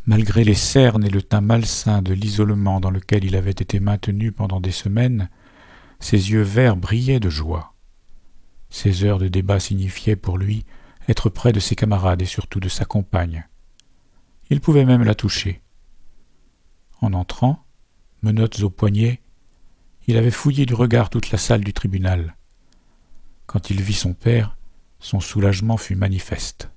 Malgré 0.06 0.44
les 0.44 0.54
cernes 0.54 1.04
et 1.04 1.10
le 1.10 1.20
teint 1.20 1.40
malsain 1.40 2.00
de 2.00 2.14
l'isolement 2.14 2.78
dans 2.78 2.90
lequel 2.90 3.24
il 3.24 3.34
avait 3.34 3.50
été 3.50 3.80
maintenu 3.80 4.30
pendant 4.30 4.60
des 4.60 4.70
semaines, 4.70 5.28
ses 5.98 6.30
yeux 6.30 6.42
verts 6.42 6.76
brillaient 6.76 7.18
de 7.18 7.28
joie. 7.28 7.74
Ces 8.70 9.02
heures 9.02 9.18
de 9.18 9.26
débat 9.26 9.58
signifiaient 9.58 10.14
pour 10.14 10.38
lui 10.38 10.64
être 11.08 11.28
près 11.28 11.52
de 11.52 11.58
ses 11.58 11.74
camarades 11.74 12.22
et 12.22 12.26
surtout 12.26 12.60
de 12.60 12.68
sa 12.68 12.84
compagne. 12.84 13.48
Il 14.48 14.60
pouvait 14.60 14.84
même 14.84 15.02
la 15.02 15.16
toucher. 15.16 15.60
En 17.00 17.12
entrant, 17.12 17.64
menottes 18.22 18.60
aux 18.60 18.70
poignets, 18.70 19.20
il 20.06 20.16
avait 20.16 20.30
fouillé 20.30 20.66
du 20.66 20.74
regard 20.74 21.10
toute 21.10 21.32
la 21.32 21.38
salle 21.38 21.64
du 21.64 21.72
tribunal. 21.72 22.36
Quand 23.46 23.70
il 23.70 23.82
vit 23.82 23.92
son 23.92 24.14
père, 24.14 24.56
son 25.00 25.18
soulagement 25.18 25.76
fut 25.76 25.96
manifeste. 25.96 26.70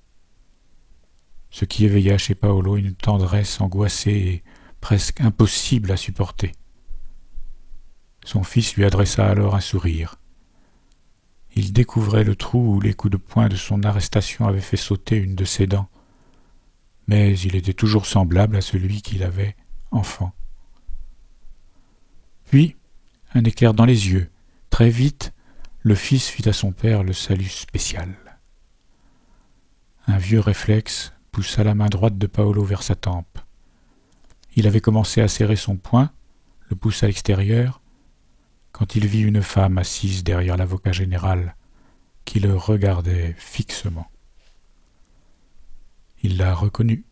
Ce 1.51 1.65
qui 1.65 1.85
éveilla 1.85 2.17
chez 2.17 2.35
Paolo 2.35 2.77
une 2.77 2.93
tendresse 2.93 3.59
angoissée 3.59 4.11
et 4.11 4.43
presque 4.81 5.21
impossible 5.21 5.91
à 5.91 5.97
supporter. 5.97 6.51
Son 8.25 8.43
fils 8.43 8.75
lui 8.75 8.85
adressa 8.85 9.27
alors 9.27 9.55
un 9.55 9.59
sourire. 9.59 10.15
Il 11.55 11.73
découvrait 11.73 12.23
le 12.23 12.35
trou 12.35 12.75
où 12.75 12.79
les 12.79 12.93
coups 12.93 13.11
de 13.11 13.17
poing 13.17 13.49
de 13.49 13.55
son 13.55 13.83
arrestation 13.83 14.47
avaient 14.47 14.61
fait 14.61 14.77
sauter 14.77 15.17
une 15.17 15.35
de 15.35 15.45
ses 15.45 15.67
dents, 15.67 15.89
mais 17.07 17.37
il 17.39 17.55
était 17.55 17.73
toujours 17.73 18.05
semblable 18.05 18.55
à 18.55 18.61
celui 18.61 19.01
qu'il 19.01 19.23
avait 19.23 19.55
enfant. 19.91 20.31
Puis, 22.45 22.75
un 23.33 23.43
éclair 23.43 23.73
dans 23.73 23.85
les 23.85 24.09
yeux. 24.09 24.29
Très 24.69 24.89
vite, 24.89 25.33
le 25.81 25.95
fils 25.95 26.27
fit 26.29 26.47
à 26.47 26.53
son 26.53 26.71
père 26.71 27.03
le 27.03 27.13
salut 27.13 27.49
spécial. 27.49 28.15
Un 30.07 30.17
vieux 30.17 30.39
réflexe 30.39 31.13
poussa 31.31 31.63
la 31.63 31.75
main 31.75 31.87
droite 31.87 32.17
de 32.17 32.27
Paolo 32.27 32.63
vers 32.63 32.83
sa 32.83 32.95
tempe. 32.95 33.39
Il 34.55 34.67
avait 34.67 34.81
commencé 34.81 35.21
à 35.21 35.27
serrer 35.27 35.55
son 35.55 35.77
poing, 35.77 36.11
le 36.69 36.75
pouce 36.75 37.03
à 37.03 37.07
l'extérieur, 37.07 37.81
quand 38.71 38.95
il 38.95 39.07
vit 39.07 39.21
une 39.21 39.41
femme 39.41 39.77
assise 39.77 40.23
derrière 40.23 40.57
l'avocat 40.57 40.91
général, 40.91 41.55
qui 42.25 42.39
le 42.39 42.55
regardait 42.55 43.35
fixement. 43.37 44.07
Il 46.21 46.37
la 46.37 46.53
reconnut. 46.53 47.05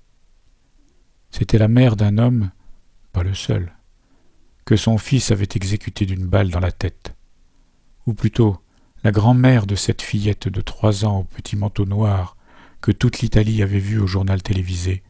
C'était 1.31 1.57
la 1.57 1.67
mère 1.67 1.95
d'un 1.95 2.17
homme, 2.17 2.51
pas 3.13 3.23
le 3.23 3.33
seul, 3.33 3.73
que 4.65 4.75
son 4.75 4.97
fils 4.97 5.31
avait 5.31 5.47
exécuté 5.55 6.05
d'une 6.05 6.27
balle 6.27 6.49
dans 6.49 6.59
la 6.59 6.71
tête, 6.71 7.15
ou 8.05 8.13
plutôt 8.13 8.57
la 9.03 9.11
grand-mère 9.11 9.65
de 9.65 9.75
cette 9.75 10.01
fillette 10.01 10.47
de 10.47 10.61
trois 10.61 11.05
ans 11.05 11.19
au 11.19 11.23
petit 11.23 11.55
manteau 11.55 11.85
noir 11.85 12.36
que 12.81 12.91
toute 12.91 13.19
l'Italie 13.19 13.61
avait 13.63 13.79
vue 13.79 13.99
au 13.99 14.07
journal 14.07 14.41
télévisé, 14.41 15.03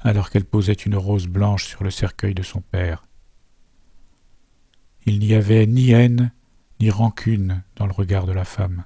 alors 0.00 0.30
qu'elle 0.30 0.44
posait 0.44 0.72
une 0.72 0.96
rose 0.96 1.26
blanche 1.26 1.66
sur 1.66 1.84
le 1.84 1.90
cercueil 1.90 2.34
de 2.34 2.42
son 2.42 2.60
père. 2.60 3.06
Il 5.06 5.18
n'y 5.18 5.34
avait 5.34 5.66
ni 5.66 5.90
haine 5.90 6.32
ni 6.80 6.90
rancune 6.90 7.62
dans 7.76 7.86
le 7.86 7.92
regard 7.92 8.26
de 8.26 8.32
la 8.32 8.44
femme. 8.44 8.84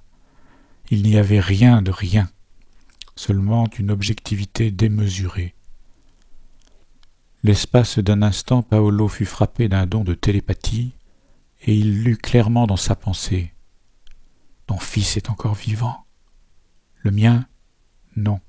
Il 0.91 1.03
n'y 1.03 1.17
avait 1.17 1.41
rien 1.41 1.81
de 1.81 1.91
rien, 1.91 2.29
seulement 3.17 3.69
une 3.79 3.91
objectivité 3.91 4.71
démesurée. 4.71 5.55
L'espace 7.43 7.99
d'un 7.99 8.23
instant, 8.23 8.63
Paolo 8.63 9.07
fut 9.07 9.27
frappé 9.27 9.69
d'un 9.69 9.87
don 9.87 10.03
de 10.03 10.15
télépathie, 10.15 10.95
et 11.63 11.75
il 11.75 12.03
lut 12.03 12.17
clairement 12.17 12.67
dans 12.67 12.77
sa 12.77 12.97
pensée. 12.97 13.53
Ton 14.67 14.79
fils 14.79 15.17
est 15.17 15.31
encore 15.31 15.55
vivant. 15.55 16.05
Le 16.99 17.11
mien, 17.11 17.47
non. 18.17 18.41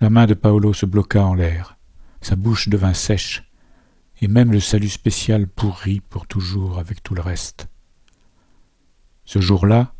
La 0.00 0.10
main 0.10 0.26
de 0.26 0.34
Paolo 0.34 0.72
se 0.72 0.86
bloqua 0.86 1.24
en 1.24 1.34
l'air, 1.34 1.78
sa 2.20 2.36
bouche 2.36 2.68
devint 2.68 2.94
sèche, 2.94 3.50
et 4.20 4.28
même 4.28 4.52
le 4.52 4.60
salut 4.60 4.88
spécial 4.88 5.46
pourrit 5.46 6.00
pour 6.00 6.26
toujours 6.26 6.78
avec 6.78 7.02
tout 7.02 7.14
le 7.14 7.22
reste. 7.22 7.68
Ce 9.24 9.40
jour-là, 9.40 9.94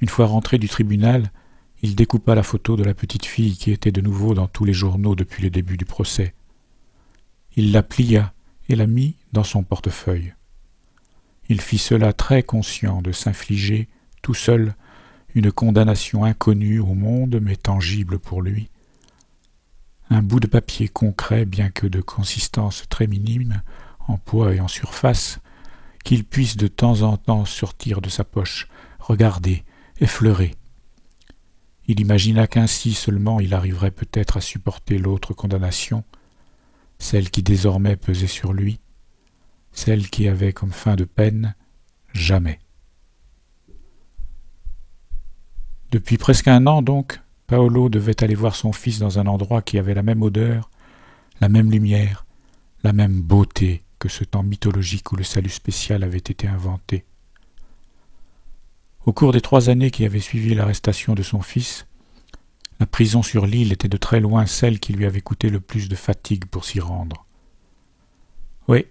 une 0.00 0.08
fois 0.08 0.26
rentré 0.26 0.58
du 0.58 0.68
tribunal, 0.68 1.30
il 1.82 1.94
découpa 1.94 2.34
la 2.34 2.42
photo 2.42 2.76
de 2.76 2.84
la 2.84 2.94
petite 2.94 3.24
fille 3.24 3.56
qui 3.56 3.70
était 3.70 3.92
de 3.92 4.00
nouveau 4.00 4.34
dans 4.34 4.48
tous 4.48 4.64
les 4.64 4.72
journaux 4.72 5.14
depuis 5.14 5.42
le 5.42 5.50
début 5.50 5.76
du 5.76 5.84
procès. 5.84 6.34
Il 7.56 7.72
la 7.72 7.82
plia 7.82 8.34
et 8.68 8.76
la 8.76 8.86
mit 8.86 9.16
dans 9.32 9.44
son 9.44 9.62
portefeuille. 9.62 10.34
Il 11.48 11.60
fit 11.60 11.78
cela 11.78 12.12
très 12.12 12.42
conscient 12.42 13.02
de 13.02 13.12
s'infliger, 13.12 13.88
tout 14.22 14.34
seul, 14.34 14.74
une 15.36 15.52
condamnation 15.52 16.24
inconnue 16.24 16.80
au 16.80 16.94
monde 16.94 17.38
mais 17.42 17.56
tangible 17.56 18.18
pour 18.18 18.40
lui, 18.40 18.70
un 20.08 20.22
bout 20.22 20.40
de 20.40 20.46
papier 20.46 20.88
concret, 20.88 21.44
bien 21.44 21.68
que 21.68 21.86
de 21.86 22.00
consistance 22.00 22.84
très 22.88 23.06
minime, 23.06 23.60
en 24.08 24.16
poids 24.16 24.54
et 24.54 24.60
en 24.60 24.68
surface, 24.68 25.40
qu'il 26.04 26.24
puisse 26.24 26.56
de 26.56 26.68
temps 26.68 27.02
en 27.02 27.18
temps 27.18 27.44
sortir 27.44 28.00
de 28.00 28.08
sa 28.08 28.24
poche, 28.24 28.66
regarder, 28.98 29.62
effleurer. 30.00 30.54
Il 31.86 32.00
imagina 32.00 32.46
qu'ainsi 32.46 32.94
seulement 32.94 33.38
il 33.38 33.52
arriverait 33.52 33.90
peut-être 33.90 34.38
à 34.38 34.40
supporter 34.40 34.96
l'autre 34.96 35.34
condamnation, 35.34 36.02
celle 36.98 37.30
qui 37.30 37.42
désormais 37.42 37.96
pesait 37.96 38.26
sur 38.26 38.54
lui, 38.54 38.80
celle 39.72 40.08
qui 40.08 40.28
avait 40.28 40.54
comme 40.54 40.72
fin 40.72 40.96
de 40.96 41.04
peine 41.04 41.54
jamais. 42.14 42.58
Depuis 45.90 46.18
presque 46.18 46.48
un 46.48 46.66
an 46.66 46.82
donc, 46.82 47.20
Paolo 47.46 47.88
devait 47.88 48.22
aller 48.24 48.34
voir 48.34 48.56
son 48.56 48.72
fils 48.72 48.98
dans 48.98 49.18
un 49.18 49.26
endroit 49.26 49.62
qui 49.62 49.78
avait 49.78 49.94
la 49.94 50.02
même 50.02 50.22
odeur, 50.22 50.70
la 51.40 51.48
même 51.48 51.70
lumière, 51.70 52.26
la 52.82 52.92
même 52.92 53.20
beauté 53.20 53.84
que 53.98 54.08
ce 54.08 54.24
temps 54.24 54.42
mythologique 54.42 55.12
où 55.12 55.16
le 55.16 55.24
salut 55.24 55.50
spécial 55.50 56.02
avait 56.02 56.18
été 56.18 56.48
inventé. 56.48 57.04
Au 59.04 59.12
cours 59.12 59.32
des 59.32 59.40
trois 59.40 59.70
années 59.70 59.92
qui 59.92 60.04
avaient 60.04 60.20
suivi 60.20 60.54
l'arrestation 60.54 61.14
de 61.14 61.22
son 61.22 61.40
fils, 61.40 61.86
la 62.80 62.86
prison 62.86 63.22
sur 63.22 63.46
l'île 63.46 63.72
était 63.72 63.88
de 63.88 63.96
très 63.96 64.20
loin 64.20 64.46
celle 64.46 64.80
qui 64.80 64.92
lui 64.92 65.06
avait 65.06 65.20
coûté 65.20 65.48
le 65.48 65.60
plus 65.60 65.88
de 65.88 65.94
fatigue 65.94 66.46
pour 66.46 66.64
s'y 66.64 66.80
rendre. 66.80 67.24
Oui, 68.68 68.86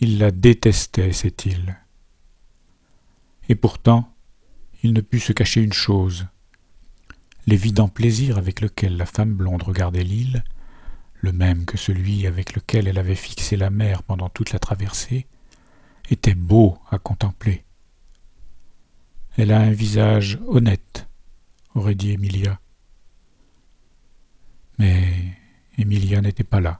il 0.00 0.18
la 0.18 0.30
détestait, 0.30 1.12
cette 1.12 1.44
île. 1.44 1.76
Et 3.48 3.56
pourtant, 3.56 4.14
il 4.82 4.92
ne 4.92 5.00
put 5.00 5.20
se 5.20 5.32
cacher 5.32 5.62
une 5.62 5.72
chose, 5.72 6.26
l'évident 7.46 7.88
plaisir 7.88 8.38
avec 8.38 8.60
lequel 8.60 8.96
la 8.96 9.06
femme 9.06 9.34
blonde 9.34 9.62
regardait 9.62 10.04
l'île, 10.04 10.44
le 11.20 11.32
même 11.32 11.64
que 11.64 11.76
celui 11.76 12.26
avec 12.26 12.54
lequel 12.54 12.86
elle 12.86 12.98
avait 12.98 13.14
fixé 13.14 13.56
la 13.56 13.70
mer 13.70 14.02
pendant 14.02 14.28
toute 14.28 14.52
la 14.52 14.58
traversée, 14.58 15.26
était 16.10 16.34
beau 16.34 16.78
à 16.90 16.98
contempler. 16.98 17.64
Elle 19.36 19.52
a 19.52 19.60
un 19.60 19.70
visage 19.70 20.38
honnête, 20.46 21.06
aurait 21.74 21.94
dit 21.94 22.12
Emilia. 22.12 22.60
Mais 24.78 25.12
Emilia 25.76 26.20
n'était 26.20 26.44
pas 26.44 26.60
là. 26.60 26.78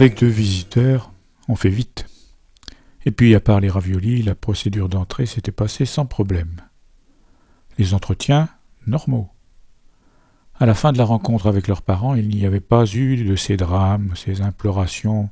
Avec 0.00 0.20
deux 0.20 0.28
visiteurs, 0.28 1.12
on 1.46 1.56
fait 1.56 1.68
vite. 1.68 2.06
Et 3.04 3.10
puis, 3.10 3.34
à 3.34 3.40
part 3.40 3.60
les 3.60 3.68
raviolis, 3.68 4.22
la 4.22 4.34
procédure 4.34 4.88
d'entrée 4.88 5.26
s'était 5.26 5.52
passée 5.52 5.84
sans 5.84 6.06
problème. 6.06 6.62
Les 7.76 7.92
entretiens, 7.92 8.48
normaux. 8.86 9.28
À 10.58 10.64
la 10.64 10.72
fin 10.72 10.92
de 10.92 10.96
la 10.96 11.04
rencontre 11.04 11.48
avec 11.48 11.68
leurs 11.68 11.82
parents, 11.82 12.14
il 12.14 12.28
n'y 12.28 12.46
avait 12.46 12.60
pas 12.60 12.86
eu 12.86 13.22
de 13.22 13.36
ces 13.36 13.58
drames, 13.58 14.14
ces 14.16 14.40
implorations, 14.40 15.28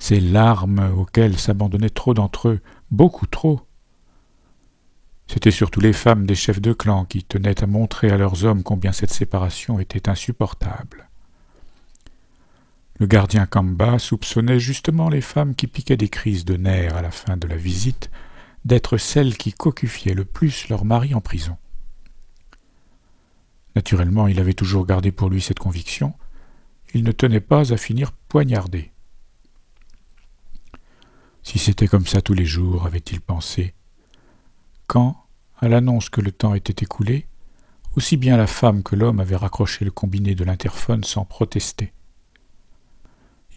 ces 0.00 0.18
larmes 0.18 0.92
auxquelles 0.98 1.38
s'abandonnaient 1.38 1.88
trop 1.88 2.12
d'entre 2.12 2.48
eux, 2.48 2.60
beaucoup 2.90 3.28
trop. 3.28 3.60
C'étaient 5.28 5.52
surtout 5.52 5.80
les 5.80 5.92
femmes 5.92 6.26
des 6.26 6.34
chefs 6.34 6.60
de 6.60 6.72
clan 6.72 7.04
qui 7.04 7.22
tenaient 7.22 7.62
à 7.62 7.68
montrer 7.68 8.10
à 8.10 8.16
leurs 8.16 8.44
hommes 8.44 8.64
combien 8.64 8.90
cette 8.90 9.12
séparation 9.12 9.78
était 9.78 10.08
insupportable. 10.08 11.07
Le 12.98 13.06
gardien 13.06 13.46
Kamba 13.46 14.00
soupçonnait 14.00 14.58
justement 14.58 15.08
les 15.08 15.20
femmes 15.20 15.54
qui 15.54 15.68
piquaient 15.68 15.96
des 15.96 16.08
crises 16.08 16.44
de 16.44 16.56
nerfs 16.56 16.96
à 16.96 17.02
la 17.02 17.12
fin 17.12 17.36
de 17.36 17.46
la 17.46 17.56
visite 17.56 18.10
d'être 18.64 18.98
celles 18.98 19.36
qui 19.36 19.52
cocufiaient 19.52 20.14
le 20.14 20.24
plus 20.24 20.68
leur 20.68 20.84
mari 20.84 21.14
en 21.14 21.20
prison. 21.20 21.56
Naturellement, 23.76 24.26
il 24.26 24.40
avait 24.40 24.54
toujours 24.54 24.84
gardé 24.84 25.12
pour 25.12 25.30
lui 25.30 25.40
cette 25.40 25.60
conviction. 25.60 26.12
Il 26.92 27.04
ne 27.04 27.12
tenait 27.12 27.40
pas 27.40 27.72
à 27.72 27.76
finir 27.76 28.10
poignardé. 28.10 28.90
Si 31.44 31.60
c'était 31.60 31.86
comme 31.86 32.06
ça 32.06 32.20
tous 32.20 32.34
les 32.34 32.44
jours, 32.44 32.84
avait-il 32.84 33.20
pensé, 33.20 33.74
quand, 34.88 35.16
à 35.60 35.68
l'annonce 35.68 36.10
que 36.10 36.20
le 36.20 36.32
temps 36.32 36.54
était 36.54 36.84
écoulé, 36.84 37.26
aussi 37.96 38.16
bien 38.16 38.36
la 38.36 38.48
femme 38.48 38.82
que 38.82 38.96
l'homme 38.96 39.20
avaient 39.20 39.36
raccroché 39.36 39.84
le 39.84 39.92
combiné 39.92 40.34
de 40.34 40.44
l'interphone 40.44 41.04
sans 41.04 41.24
protester. 41.24 41.92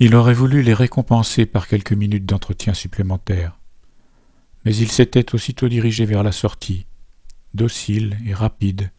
Il 0.03 0.15
aurait 0.15 0.33
voulu 0.33 0.63
les 0.63 0.73
récompenser 0.73 1.45
par 1.45 1.67
quelques 1.67 1.93
minutes 1.93 2.25
d'entretien 2.25 2.73
supplémentaires. 2.73 3.59
Mais 4.65 4.75
il 4.75 4.89
s'était 4.89 5.35
aussitôt 5.35 5.69
dirigé 5.69 6.05
vers 6.05 6.23
la 6.23 6.31
sortie, 6.31 6.87
docile 7.53 8.17
et 8.25 8.33
rapide, 8.33 8.89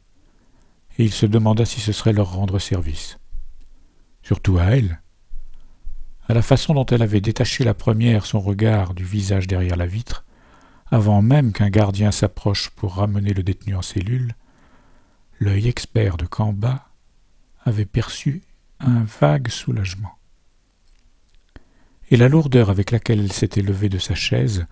et 0.98 1.04
il 1.04 1.10
se 1.10 1.26
demanda 1.26 1.64
si 1.64 1.80
ce 1.80 1.90
serait 1.90 2.12
leur 2.12 2.32
rendre 2.32 2.60
service. 2.60 3.18
Surtout 4.22 4.58
à 4.58 4.66
elle. 4.66 5.02
À 6.28 6.34
la 6.34 6.42
façon 6.42 6.72
dont 6.72 6.86
elle 6.86 7.02
avait 7.02 7.20
détaché 7.20 7.64
la 7.64 7.74
première 7.74 8.24
son 8.24 8.38
regard 8.38 8.94
du 8.94 9.02
visage 9.02 9.48
derrière 9.48 9.76
la 9.76 9.86
vitre, 9.86 10.24
avant 10.88 11.20
même 11.20 11.52
qu'un 11.52 11.70
gardien 11.70 12.12
s'approche 12.12 12.70
pour 12.70 12.94
ramener 12.94 13.34
le 13.34 13.42
détenu 13.42 13.74
en 13.74 13.82
cellule, 13.82 14.36
l'œil 15.40 15.66
expert 15.66 16.16
de 16.16 16.26
Camba 16.26 16.90
avait 17.64 17.86
perçu 17.86 18.42
un 18.78 19.02
vague 19.20 19.48
soulagement 19.48 20.16
et 22.12 22.18
la 22.18 22.28
lourdeur 22.28 22.68
avec 22.68 22.90
laquelle 22.90 23.20
elle 23.20 23.32
s'était 23.32 23.62
levée 23.62 23.88
de 23.88 23.98
sa 23.98 24.14
chaise 24.14 24.66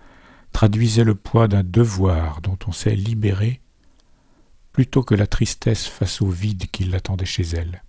traduisait 0.51 1.03
le 1.03 1.15
poids 1.15 1.47
d'un 1.47 1.63
devoir 1.63 2.39
dont 2.39 2.57
on 2.67 2.71
s'est 2.71 2.95
libéré 2.95 3.61
plutôt 4.71 5.01
que 5.01 5.15
la 5.15 5.25
tristesse 5.25 5.87
face 5.87 6.21
au 6.21 6.29
vide 6.29 6.67
qui 6.69 6.83
l'attendait 6.83 7.25
chez 7.25 7.41
elle. 7.41 7.83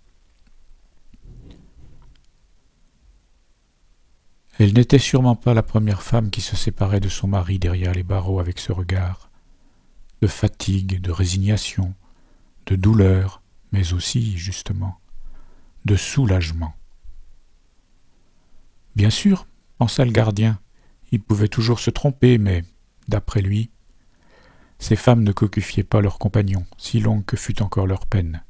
Elle 4.57 4.73
n'était 4.73 4.97
sûrement 4.97 5.35
pas 5.35 5.53
la 5.53 5.61
première 5.61 6.01
femme 6.01 6.31
qui 6.31 6.41
se 6.41 6.55
séparait 6.55 6.99
de 6.99 7.09
son 7.09 7.27
mari 7.27 7.59
derrière 7.59 7.93
les 7.93 8.01
barreaux 8.01 8.39
avec 8.39 8.59
ce 8.59 8.71
regard. 8.71 9.29
de 10.21 10.27
fatigue, 10.27 10.99
de 10.99 11.11
résignation, 11.11 11.93
de 12.65 12.75
douleur, 12.75 13.43
mais 13.71 13.93
aussi, 13.93 14.37
justement, 14.37 14.97
de 15.85 15.97
soulagement. 15.97 16.73
Bien 18.95 19.09
sûr, 19.09 19.47
pensa 19.77 20.05
le 20.05 20.11
gardien, 20.11 20.59
il 21.11 21.21
pouvait 21.21 21.47
toujours 21.47 21.79
se 21.79 21.89
tromper, 21.89 22.37
mais, 22.37 22.63
d'après 23.07 23.41
lui, 23.41 23.69
ces 24.79 24.95
femmes 24.95 25.23
ne 25.23 25.31
cocufiaient 25.31 25.83
pas 25.83 26.01
leurs 26.01 26.19
compagnons, 26.19 26.65
si 26.77 26.99
longue 26.99 27.25
que 27.25 27.37
fût 27.37 27.61
encore 27.61 27.87
leur 27.87 28.05
peine. 28.05 28.43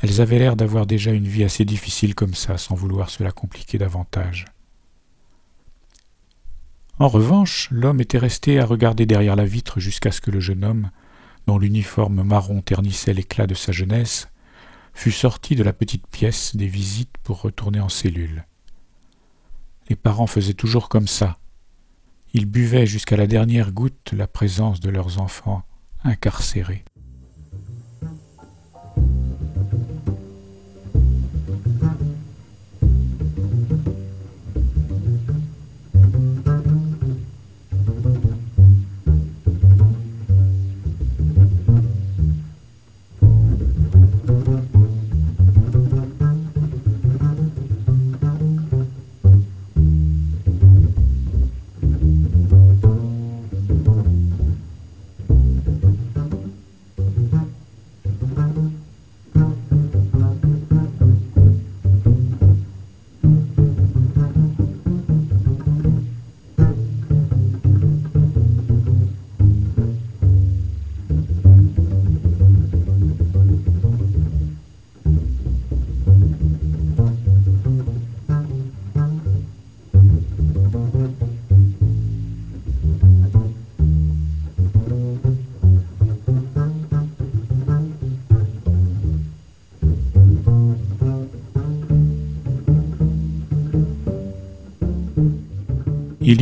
Elles 0.00 0.20
avaient 0.20 0.38
l'air 0.38 0.56
d'avoir 0.56 0.86
déjà 0.86 1.12
une 1.12 1.26
vie 1.26 1.44
assez 1.44 1.64
difficile 1.64 2.14
comme 2.14 2.34
ça, 2.34 2.56
sans 2.56 2.74
vouloir 2.74 3.10
se 3.10 3.22
la 3.22 3.32
compliquer 3.32 3.78
davantage. 3.78 4.46
En 7.00 7.08
revanche, 7.08 7.68
l'homme 7.70 8.00
était 8.00 8.18
resté 8.18 8.58
à 8.58 8.64
regarder 8.64 9.06
derrière 9.06 9.36
la 9.36 9.44
vitre 9.44 9.78
jusqu'à 9.78 10.10
ce 10.10 10.20
que 10.20 10.30
le 10.30 10.40
jeune 10.40 10.64
homme, 10.64 10.90
dont 11.46 11.58
l'uniforme 11.58 12.22
marron 12.22 12.60
ternissait 12.60 13.14
l'éclat 13.14 13.46
de 13.46 13.54
sa 13.54 13.72
jeunesse, 13.72 14.28
fût 14.94 15.12
sorti 15.12 15.54
de 15.54 15.62
la 15.62 15.72
petite 15.72 16.06
pièce 16.08 16.56
des 16.56 16.66
visites 16.66 17.16
pour 17.22 17.40
retourner 17.40 17.80
en 17.80 17.88
cellule. 17.88 18.47
Les 19.88 19.96
parents 19.96 20.26
faisaient 20.26 20.54
toujours 20.54 20.88
comme 20.88 21.08
ça. 21.08 21.38
Ils 22.34 22.46
buvaient 22.46 22.86
jusqu'à 22.86 23.16
la 23.16 23.26
dernière 23.26 23.72
goutte 23.72 24.12
la 24.12 24.26
présence 24.26 24.80
de 24.80 24.90
leurs 24.90 25.20
enfants 25.20 25.62
incarcérés. 26.04 26.84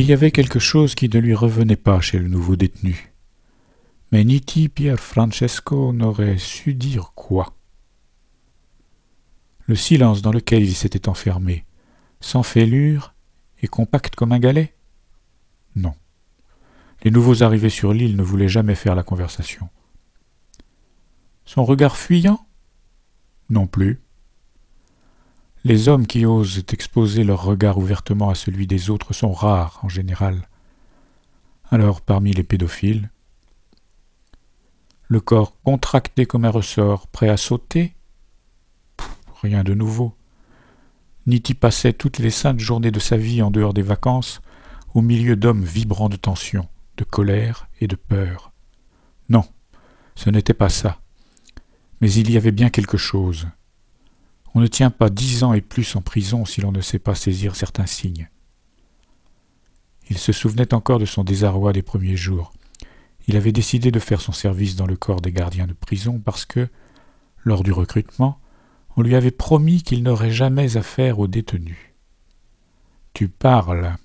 Il 0.07 0.11
y 0.11 0.13
avait 0.13 0.31
quelque 0.31 0.57
chose 0.57 0.95
qui 0.95 1.09
ne 1.09 1.19
lui 1.19 1.33
revenait 1.33 1.75
pas 1.75 1.99
chez 1.99 2.17
le 2.17 2.29
nouveau 2.29 2.55
détenu. 2.55 3.13
Mais 4.13 4.23
Nitti 4.23 4.69
Pier 4.69 4.95
Francesco 4.95 5.91
n'aurait 5.91 6.37
su 6.37 6.75
dire 6.75 7.11
quoi. 7.13 7.57
Le 9.65 9.75
silence 9.75 10.21
dans 10.21 10.31
lequel 10.31 10.63
il 10.63 10.75
s'était 10.75 11.09
enfermé, 11.09 11.65
sans 12.21 12.41
fêlure 12.41 13.15
et 13.61 13.67
compact 13.67 14.15
comme 14.15 14.31
un 14.31 14.39
galet? 14.39 14.73
Non. 15.75 15.93
Les 17.03 17.11
nouveaux 17.11 17.43
arrivés 17.43 17.69
sur 17.69 17.91
l'île 17.91 18.15
ne 18.15 18.23
voulaient 18.23 18.47
jamais 18.47 18.75
faire 18.75 18.95
la 18.95 19.03
conversation. 19.03 19.67
Son 21.43 21.65
regard 21.65 21.97
fuyant? 21.97 22.47
Non 23.49 23.67
plus. 23.67 23.99
Les 25.67 25.89
hommes 25.89 26.07
qui 26.07 26.25
osent 26.25 26.63
exposer 26.71 27.25
leur 27.25 27.43
regard 27.43 27.77
ouvertement 27.77 28.29
à 28.29 28.35
celui 28.35 28.67
des 28.67 28.89
autres 28.89 29.11
sont 29.11 29.33
rares 29.33 29.81
en 29.83 29.89
général. 29.89 30.47
Alors 31.71 31.99
parmi 31.99 32.31
les 32.31 32.43
pédophiles, 32.43 33.09
le 35.09 35.19
corps 35.19 35.59
contracté 35.63 36.25
comme 36.25 36.45
un 36.45 36.51
ressort, 36.51 37.07
prêt 37.07 37.27
à 37.27 37.35
sauter? 37.35 37.97
Rien 39.41 39.65
de 39.65 39.73
nouveau. 39.73 40.15
Nitti 41.25 41.53
passait 41.53 41.91
toutes 41.91 42.19
les 42.19 42.31
saintes 42.31 42.61
journées 42.61 42.91
de 42.91 43.01
sa 43.01 43.17
vie 43.17 43.41
en 43.41 43.51
dehors 43.51 43.73
des 43.73 43.81
vacances, 43.81 44.39
au 44.93 45.01
milieu 45.01 45.35
d'hommes 45.35 45.65
vibrants 45.65 46.07
de 46.07 46.15
tension, 46.15 46.69
de 46.95 47.03
colère 47.03 47.67
et 47.81 47.87
de 47.87 47.97
peur. 47.97 48.53
Non, 49.27 49.43
ce 50.15 50.29
n'était 50.29 50.53
pas 50.53 50.69
ça. 50.69 51.01
Mais 51.99 52.09
il 52.13 52.31
y 52.31 52.37
avait 52.37 52.53
bien 52.53 52.69
quelque 52.69 52.95
chose. 52.95 53.47
On 54.57 54.59
ne 54.59 54.65
tient 54.65 54.89
pas 54.89 55.11
dix 55.11 55.43
ans 55.43 55.53
et 55.53 55.61
plus 55.61 55.95
en 55.95 56.01
prison 56.01 56.43
si 56.43 56.61
l'on 56.61 56.71
ne 56.71 56.81
sait 56.81 56.97
pas 56.97 57.13
saisir 57.13 57.55
certains 57.55 57.85
signes. 57.85 58.27
Il 60.09 60.17
se 60.17 60.31
souvenait 60.31 60.73
encore 60.73 60.97
de 60.97 61.05
son 61.05 61.23
désarroi 61.23 61.73
des 61.73 61.83
premiers 61.83 62.17
jours. 62.17 62.51
Il 63.27 63.37
avait 63.37 63.51
décidé 63.51 63.91
de 63.91 63.99
faire 63.99 64.19
son 64.19 64.31
service 64.31 64.75
dans 64.75 64.87
le 64.87 64.95
corps 64.95 65.21
des 65.21 65.31
gardiens 65.31 65.67
de 65.67 65.73
prison 65.73 66.17
parce 66.17 66.47
que, 66.47 66.69
lors 67.43 67.61
du 67.61 67.71
recrutement, 67.71 68.39
on 68.95 69.03
lui 69.03 69.13
avait 69.13 69.29
promis 69.29 69.83
qu'il 69.83 70.01
n'aurait 70.01 70.31
jamais 70.31 70.75
affaire 70.75 71.19
aux 71.19 71.27
détenus. 71.27 71.93
Tu 73.13 73.27
parles. 73.27 73.95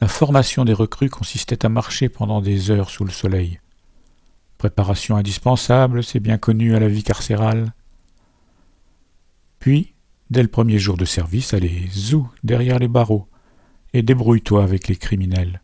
La 0.00 0.08
formation 0.08 0.64
des 0.64 0.72
recrues 0.72 1.10
consistait 1.10 1.66
à 1.66 1.68
marcher 1.68 2.08
pendant 2.08 2.40
des 2.40 2.70
heures 2.70 2.88
sous 2.88 3.04
le 3.04 3.12
soleil, 3.12 3.60
Préparation 4.58 5.16
indispensable, 5.16 6.02
c'est 6.02 6.20
bien 6.20 6.38
connu 6.38 6.74
à 6.74 6.80
la 6.80 6.88
vie 6.88 7.02
carcérale. 7.02 7.72
Puis, 9.58 9.94
dès 10.30 10.42
le 10.42 10.48
premier 10.48 10.78
jour 10.78 10.96
de 10.96 11.04
service, 11.04 11.54
allez, 11.54 11.88
zou, 11.92 12.28
derrière 12.42 12.78
les 12.78 12.88
barreaux, 12.88 13.28
et 13.92 14.02
débrouille-toi 14.02 14.62
avec 14.62 14.88
les 14.88 14.96
criminels. 14.96 15.62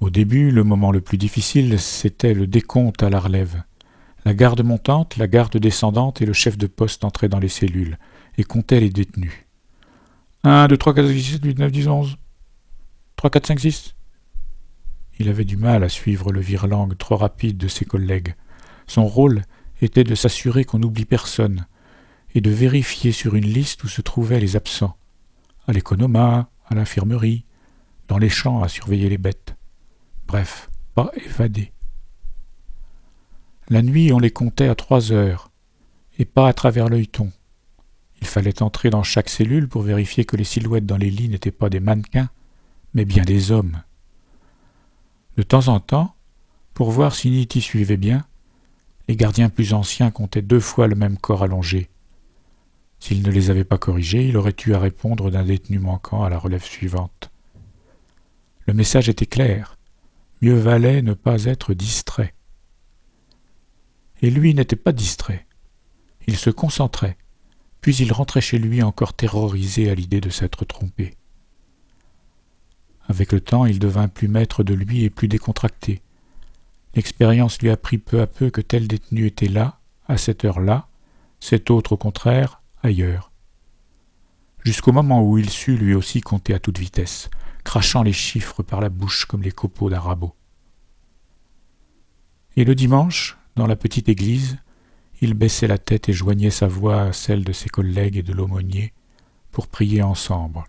Au 0.00 0.10
début, 0.10 0.50
le 0.50 0.64
moment 0.64 0.90
le 0.90 1.00
plus 1.00 1.18
difficile, 1.18 1.78
c'était 1.78 2.34
le 2.34 2.48
décompte 2.48 3.04
à 3.04 3.10
la 3.10 3.20
relève. 3.20 3.62
La 4.24 4.34
garde 4.34 4.62
montante, 4.62 5.16
la 5.16 5.28
garde 5.28 5.56
descendante 5.56 6.20
et 6.22 6.26
le 6.26 6.32
chef 6.32 6.58
de 6.58 6.66
poste 6.66 7.04
entraient 7.04 7.28
dans 7.28 7.38
les 7.38 7.48
cellules 7.48 7.98
et 8.36 8.44
comptaient 8.44 8.80
les 8.80 8.90
détenus. 8.90 9.46
1, 10.44 10.66
2, 10.66 10.76
3, 10.76 10.94
4, 10.94 11.06
5, 11.06 11.14
6, 11.14 11.32
7, 11.32 11.44
8, 11.44 11.58
9, 11.58 11.72
10, 11.72 11.88
11. 11.88 12.16
3, 13.16 13.30
4, 13.30 13.46
5, 13.46 13.60
6. 13.60 13.94
Il 15.22 15.28
avait 15.28 15.44
du 15.44 15.56
mal 15.56 15.84
à 15.84 15.88
suivre 15.88 16.32
le 16.32 16.40
virelangue 16.40 16.98
trop 16.98 17.14
rapide 17.14 17.56
de 17.56 17.68
ses 17.68 17.84
collègues. 17.84 18.34
Son 18.88 19.06
rôle 19.06 19.42
était 19.80 20.02
de 20.02 20.16
s'assurer 20.16 20.64
qu'on 20.64 20.80
n'oublie 20.80 21.04
personne 21.04 21.66
et 22.34 22.40
de 22.40 22.50
vérifier 22.50 23.12
sur 23.12 23.36
une 23.36 23.46
liste 23.46 23.84
où 23.84 23.88
se 23.88 24.02
trouvaient 24.02 24.40
les 24.40 24.56
absents, 24.56 24.96
à 25.68 25.72
l'économat, 25.72 26.50
à 26.66 26.74
l'infirmerie, 26.74 27.44
dans 28.08 28.18
les 28.18 28.28
champs 28.28 28.64
à 28.64 28.68
surveiller 28.68 29.08
les 29.08 29.16
bêtes. 29.16 29.54
Bref, 30.26 30.68
pas 30.96 31.12
évadé. 31.14 31.70
La 33.68 33.82
nuit, 33.82 34.12
on 34.12 34.18
les 34.18 34.32
comptait 34.32 34.66
à 34.66 34.74
trois 34.74 35.12
heures, 35.12 35.52
et 36.18 36.24
pas 36.24 36.48
à 36.48 36.52
travers 36.52 36.88
l'œilleton. 36.88 37.30
Il 38.20 38.26
fallait 38.26 38.60
entrer 38.60 38.90
dans 38.90 39.04
chaque 39.04 39.30
cellule 39.30 39.68
pour 39.68 39.82
vérifier 39.82 40.24
que 40.24 40.36
les 40.36 40.42
silhouettes 40.42 40.84
dans 40.86 40.96
les 40.96 41.10
lits 41.10 41.28
n'étaient 41.28 41.52
pas 41.52 41.70
des 41.70 41.78
mannequins, 41.78 42.30
mais 42.92 43.04
bien 43.04 43.22
des 43.22 43.52
hommes. 43.52 43.82
De 45.36 45.42
temps 45.42 45.68
en 45.68 45.80
temps, 45.80 46.14
pour 46.74 46.90
voir 46.90 47.14
si 47.14 47.30
Nitti 47.30 47.60
suivait 47.60 47.96
bien, 47.96 48.24
les 49.08 49.16
gardiens 49.16 49.48
plus 49.48 49.74
anciens 49.74 50.10
comptaient 50.10 50.42
deux 50.42 50.60
fois 50.60 50.86
le 50.86 50.94
même 50.94 51.16
corps 51.16 51.42
allongé. 51.42 51.88
S'il 53.00 53.22
ne 53.22 53.30
les 53.30 53.50
avait 53.50 53.64
pas 53.64 53.78
corrigés, 53.78 54.28
il 54.28 54.36
aurait 54.36 54.54
eu 54.66 54.74
à 54.74 54.78
répondre 54.78 55.30
d'un 55.30 55.44
détenu 55.44 55.78
manquant 55.78 56.22
à 56.22 56.30
la 56.30 56.38
relève 56.38 56.64
suivante. 56.64 57.30
Le 58.66 58.74
message 58.74 59.08
était 59.08 59.26
clair. 59.26 59.76
Mieux 60.40 60.54
valait 60.54 61.02
ne 61.02 61.14
pas 61.14 61.44
être 61.44 61.74
distrait. 61.74 62.34
Et 64.20 64.30
lui 64.30 64.54
n'était 64.54 64.76
pas 64.76 64.92
distrait. 64.92 65.46
Il 66.28 66.36
se 66.36 66.50
concentrait, 66.50 67.16
puis 67.80 67.96
il 67.96 68.12
rentrait 68.12 68.40
chez 68.40 68.58
lui 68.58 68.82
encore 68.82 69.14
terrorisé 69.14 69.90
à 69.90 69.94
l'idée 69.94 70.20
de 70.20 70.30
s'être 70.30 70.64
trompé. 70.64 71.16
Avec 73.08 73.32
le 73.32 73.40
temps, 73.40 73.66
il 73.66 73.78
devint 73.78 74.08
plus 74.08 74.28
maître 74.28 74.62
de 74.62 74.74
lui 74.74 75.04
et 75.04 75.10
plus 75.10 75.28
décontracté. 75.28 76.00
L'expérience 76.94 77.60
lui 77.60 77.70
apprit 77.70 77.98
peu 77.98 78.20
à 78.20 78.26
peu 78.26 78.50
que 78.50 78.60
tel 78.60 78.86
détenu 78.86 79.26
était 79.26 79.48
là, 79.48 79.78
à 80.06 80.16
cette 80.16 80.44
heure-là, 80.44 80.88
cet 81.40 81.70
autre, 81.70 81.92
au 81.92 81.96
contraire, 81.96 82.62
ailleurs. 82.82 83.30
jusqu'au 84.64 84.92
moment 84.92 85.22
où 85.22 85.38
il 85.38 85.50
sut 85.50 85.76
lui 85.76 85.94
aussi 85.94 86.20
compter 86.20 86.54
à 86.54 86.60
toute 86.60 86.78
vitesse, 86.78 87.30
crachant 87.64 88.02
les 88.02 88.12
chiffres 88.12 88.62
par 88.62 88.80
la 88.80 88.88
bouche 88.88 89.24
comme 89.24 89.42
les 89.42 89.50
copeaux 89.50 89.90
d'un 89.90 90.00
rabot. 90.00 90.34
Et 92.56 92.64
le 92.64 92.74
dimanche, 92.74 93.38
dans 93.56 93.66
la 93.66 93.76
petite 93.76 94.08
église, 94.08 94.58
il 95.20 95.34
baissait 95.34 95.66
la 95.66 95.78
tête 95.78 96.08
et 96.08 96.12
joignait 96.12 96.50
sa 96.50 96.66
voix 96.66 97.02
à 97.02 97.12
celle 97.12 97.44
de 97.44 97.52
ses 97.52 97.68
collègues 97.68 98.16
et 98.16 98.22
de 98.22 98.32
l'aumônier 98.32 98.92
pour 99.50 99.68
prier 99.68 100.02
ensemble. 100.02 100.64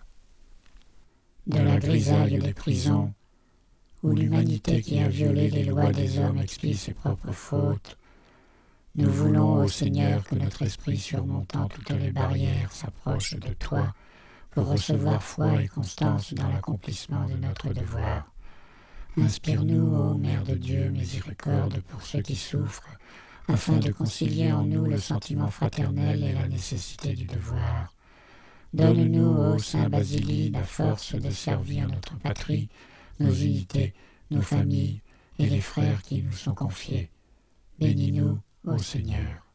De 1.45 1.59
la 1.59 1.77
grisaille 1.77 2.39
des 2.39 2.53
prisons, 2.53 3.13
où 4.01 4.11
l'humanité 4.11 4.81
qui 4.81 4.99
a 4.99 5.09
violé 5.09 5.49
les 5.49 5.65
lois 5.65 5.91
des 5.91 6.17
hommes 6.17 6.37
expie 6.37 6.73
ses 6.73 6.93
propres 6.93 7.33
fautes, 7.33 7.97
nous 8.95 9.09
voulons, 9.09 9.55
ô 9.55 9.67
Seigneur, 9.67 10.23
que 10.23 10.35
notre 10.35 10.61
esprit 10.61 10.97
surmontant 10.97 11.67
toutes 11.67 11.89
les 11.89 12.11
barrières 12.11 12.71
s'approche 12.71 13.35
de 13.35 13.53
toi 13.55 13.93
pour 14.51 14.67
recevoir 14.67 15.21
foi 15.21 15.61
et 15.61 15.67
constance 15.67 16.33
dans 16.33 16.47
l'accomplissement 16.47 17.25
de 17.25 17.35
notre 17.35 17.73
devoir. 17.73 18.31
Inspire-nous, 19.17 19.95
ô 19.95 20.13
Mère 20.13 20.43
de 20.43 20.55
Dieu, 20.55 20.89
miséricorde 20.91 21.81
pour 21.89 22.03
ceux 22.03 22.21
qui 22.21 22.35
souffrent, 22.35 22.97
afin 23.49 23.77
de 23.77 23.91
concilier 23.91 24.53
en 24.53 24.63
nous 24.63 24.85
le 24.85 24.97
sentiment 24.97 25.49
fraternel 25.49 26.23
et 26.23 26.33
la 26.33 26.47
nécessité 26.47 27.13
du 27.13 27.25
devoir. 27.25 27.93
Donne-nous, 28.73 29.37
ô 29.37 29.59
Saint 29.59 29.87
Basile, 29.87 30.51
la 30.51 30.63
force 30.63 31.13
de 31.13 31.29
servir 31.29 31.87
notre 31.87 32.17
patrie, 32.17 32.69
nos 33.19 33.31
unités, 33.31 33.93
nos 34.31 34.41
familles 34.41 35.01
et 35.37 35.45
les 35.45 35.61
frères 35.61 36.01
qui 36.01 36.23
nous 36.23 36.31
sont 36.31 36.55
confiés. 36.55 37.11
Bénis-nous, 37.79 38.39
ô 38.65 38.77
Seigneur. 38.79 39.45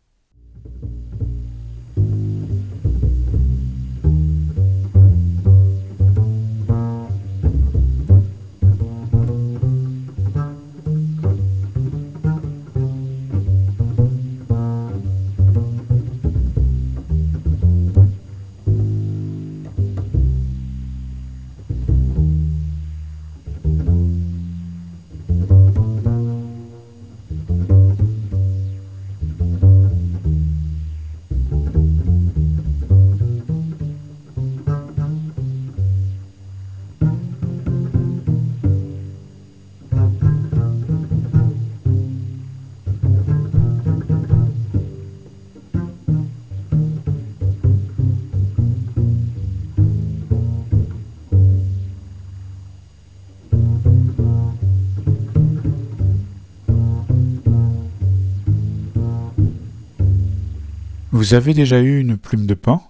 Vous 61.29 61.35
avez 61.35 61.53
déjà 61.53 61.79
eu 61.79 62.01
une 62.01 62.17
plume 62.17 62.47
de 62.47 62.55
pan 62.55 62.83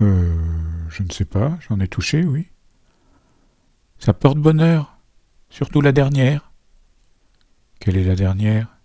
Euh. 0.00 0.34
Je 0.88 1.02
ne 1.02 1.12
sais 1.12 1.26
pas, 1.26 1.58
j'en 1.68 1.78
ai 1.78 1.88
touché, 1.88 2.24
oui. 2.24 2.46
Ça 3.98 4.14
porte 4.14 4.38
bonheur, 4.38 4.96
surtout 5.50 5.82
la 5.82 5.92
dernière. 5.92 6.52
Quelle 7.80 7.98
est 7.98 8.04
la 8.04 8.16
dernière? 8.16 8.78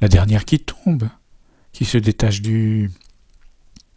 La 0.00 0.08
dernière 0.08 0.44
qui 0.44 0.58
tombe, 0.58 1.08
qui 1.70 1.84
se 1.84 1.96
détache 1.96 2.42
du. 2.42 2.90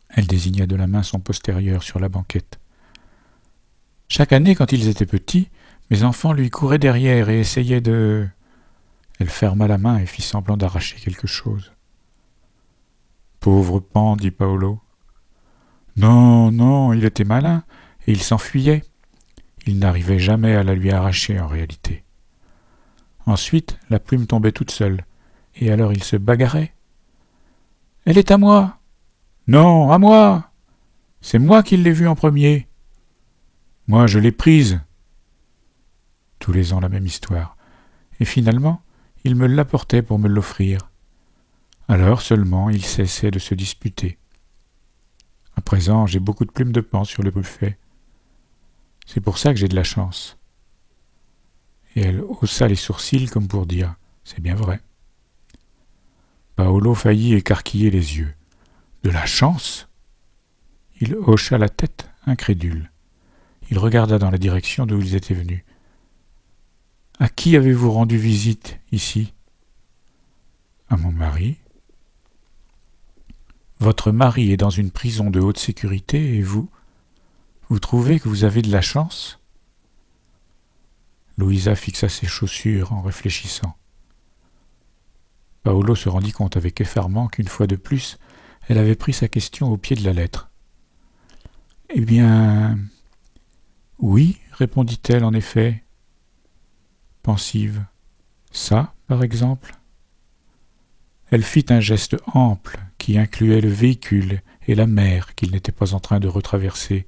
Elle 0.10 0.27
désigna 0.27 0.67
de 0.67 0.75
la 0.75 0.86
main 0.86 1.01
son 1.01 1.19
postérieur 1.19 1.82
sur 1.82 1.99
la 1.99 2.10
banquette. 2.10 2.60
Chaque 4.08 4.34
année, 4.34 4.54
quand 4.54 4.71
ils 4.71 4.88
étaient 4.88 5.08
petits, 5.08 5.49
mes 5.89 6.04
enfants 6.04 6.34
lui 6.34 6.51
couraient 6.51 6.77
derrière 6.77 7.27
et 7.30 7.39
essayaient 7.39 7.82
de. 7.82 8.27
Elle 9.17 9.32
ferma 9.32 9.67
la 9.67 9.80
main 9.80 9.97
et 9.97 10.06
fit 10.06 10.21
semblant 10.21 10.58
d'arracher 10.58 10.97
quelque 10.97 11.25
chose. 11.25 11.71
Pauvre 13.41 13.80
Pan, 13.80 14.15
dit 14.15 14.30
Paolo. 14.30 14.80
Non, 15.97 16.51
non, 16.51 16.93
il 16.93 17.04
était 17.06 17.23
malin, 17.23 17.63
et 18.06 18.12
il 18.12 18.21
s'enfuyait. 18.21 18.84
Il 19.65 19.80
n'arrivait 19.80 20.19
jamais 20.19 20.56
à 20.56 20.62
la 20.62 20.75
lui 20.75 20.91
arracher 20.91 21.39
en 21.39 21.47
réalité. 21.47 22.04
Ensuite, 23.25 23.80
la 23.89 23.99
plume 23.99 24.27
tombait 24.27 24.51
toute 24.51 24.69
seule, 24.69 25.06
et 25.56 25.71
alors 25.71 25.91
il 25.91 26.04
se 26.04 26.17
bagarrait. 26.17 26.75
Elle 28.06 28.19
est 28.19 28.30
à 28.30 28.38
moi. 28.38 28.77
Non, 29.47 29.91
à 29.91 29.97
moi. 29.97 30.51
C'est 31.19 31.39
moi 31.39 31.63
qui 31.63 31.77
l'ai 31.77 31.91
vue 31.91 32.08
en 32.08 32.15
premier. 32.15 32.67
Moi, 33.88 34.06
je 34.06 34.19
l'ai 34.19 34.32
prise. 34.32 34.82
Tous 36.38 36.51
les 36.51 36.73
ans 36.73 36.80
la 36.80 36.89
même 36.89 37.08
histoire. 37.08 37.58
Et 38.19 38.25
finalement, 38.25 38.84
il 39.23 39.36
me 39.36 39.47
l'apportait 39.47 40.04
pour 40.04 40.19
me 40.19 40.27
l'offrir. 40.27 40.90
Alors 41.91 42.21
seulement 42.21 42.69
il 42.69 42.86
cessait 42.86 43.32
de 43.32 43.38
se 43.38 43.54
disputer. 43.54 44.17
À 45.58 45.62
présent, 45.62 46.08
j'ai 46.08 46.21
beaucoup 46.21 46.45
de 46.45 46.51
plumes 46.51 46.71
de 46.71 46.80
pan 46.80 47.04
sur 47.04 47.21
le 47.21 47.32
buffet. 47.32 47.77
C'est 49.06 49.19
pour 49.19 49.38
ça 49.38 49.49
que 49.54 49.60
j'ai 49.60 49.67
de 49.67 49.75
la 49.75 49.84
chance. 49.84 50.38
Et 51.97 51.99
elle 51.99 52.21
haussa 52.21 52.69
les 52.69 52.77
sourcils 52.77 53.27
comme 53.27 53.49
pour 53.49 53.65
dire 53.65 53.95
C'est 54.23 54.39
bien 54.39 54.56
vrai. 54.56 54.80
Paolo 56.56 56.95
faillit 56.95 57.34
écarquiller 57.34 57.91
les 57.91 58.19
yeux. 58.19 58.34
De 59.04 59.10
la 59.10 59.25
chance? 59.25 59.89
Il 61.01 61.15
hocha 61.15 61.58
la 61.58 61.67
tête, 61.67 62.10
incrédule. 62.25 62.89
Il 63.69 63.77
regarda 63.77 64.17
dans 64.17 64.32
la 64.32 64.38
direction 64.38 64.86
d'où 64.86 65.01
ils 65.01 65.15
étaient 65.15 65.34
venus. 65.34 65.65
À 67.19 67.27
qui 67.27 67.58
avez-vous 67.58 67.91
rendu 67.91 68.17
visite 68.17 68.80
ici? 68.93 69.34
À 70.88 70.95
mon 70.95 71.12
mari, 71.12 71.58
votre 73.82 74.12
mari 74.12 74.52
est 74.52 74.58
dans 74.58 74.70
une 74.70 74.91
prison 74.91 75.32
de 75.32 75.39
haute 75.39 75.58
sécurité 75.58 76.36
et 76.36 76.44
vous 76.44 76.70
Vous 77.67 77.80
trouvez 77.80 78.20
que 78.20 78.30
vous 78.30 78.44
avez 78.44 78.62
de 78.62 78.72
la 78.72 78.82
chance? 78.82 79.39
Louisa 81.36 81.74
fixa 81.74 82.08
ses 82.08 82.28
chaussures 82.28 82.94
en 82.94 83.02
réfléchissant. 83.02 83.76
Paolo 85.63 85.96
se 85.96 86.10
rendit 86.10 86.32
compte 86.32 86.58
avec 86.58 86.80
effarement 86.80 87.28
qu'une 87.28 87.48
fois 87.48 87.65
de 87.65 87.76
plus, 87.76 88.20
elle 88.67 88.78
avait 88.78 88.96
pris 88.96 89.13
sa 89.13 89.28
question 89.28 89.72
au 89.72 89.78
pied 89.78 89.96
de 89.96 90.06
la 90.06 90.13
lettre. 90.13 90.52
Eh 91.89 92.02
bien. 92.02 92.78
Oui, 93.98 94.38
répondit-elle 94.52 95.24
en 95.24 95.34
effet, 95.34 95.84
pensive. 97.24 97.84
Ça, 98.52 98.94
par 99.08 99.24
exemple? 99.24 99.74
Elle 101.32 101.44
fit 101.44 101.65
un 101.70 101.80
geste 101.80 102.17
ample 102.28 102.80
qui 103.02 103.18
incluait 103.18 103.62
le 103.62 103.70
véhicule 103.70 104.44
et 104.68 104.76
la 104.76 104.86
mer 104.86 105.34
qu'ils 105.34 105.50
n'étaient 105.50 105.72
pas 105.72 105.96
en 105.96 106.00
train 106.00 106.20
de 106.20 106.28
retraverser, 106.28 107.08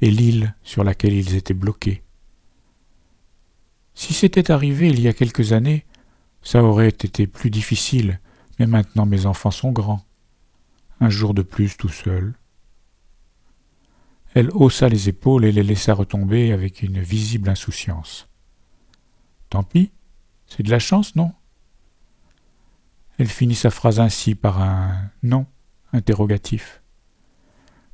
et 0.00 0.08
l'île 0.08 0.54
sur 0.62 0.84
laquelle 0.84 1.14
ils 1.14 1.34
étaient 1.34 1.52
bloqués. 1.52 2.04
Si 3.92 4.14
c'était 4.14 4.52
arrivé 4.52 4.88
il 4.88 5.00
y 5.00 5.08
a 5.08 5.12
quelques 5.12 5.52
années, 5.52 5.84
ça 6.42 6.62
aurait 6.62 6.86
été 6.86 7.26
plus 7.26 7.50
difficile, 7.50 8.20
mais 8.60 8.68
maintenant 8.68 9.04
mes 9.04 9.26
enfants 9.26 9.50
sont 9.50 9.72
grands. 9.72 10.04
Un 11.00 11.10
jour 11.10 11.34
de 11.34 11.42
plus 11.42 11.76
tout 11.76 11.88
seul. 11.88 12.34
Elle 14.34 14.50
haussa 14.52 14.88
les 14.88 15.08
épaules 15.08 15.44
et 15.44 15.50
les 15.50 15.64
laissa 15.64 15.92
retomber 15.92 16.52
avec 16.52 16.82
une 16.82 17.00
visible 17.00 17.48
insouciance. 17.48 18.28
Tant 19.50 19.64
pis, 19.64 19.90
c'est 20.46 20.62
de 20.62 20.70
la 20.70 20.78
chance, 20.78 21.16
non? 21.16 21.32
Elle 23.22 23.28
finit 23.28 23.54
sa 23.54 23.70
phrase 23.70 24.00
ainsi 24.00 24.34
par 24.34 24.60
un 24.60 25.08
non 25.22 25.46
interrogatif, 25.92 26.82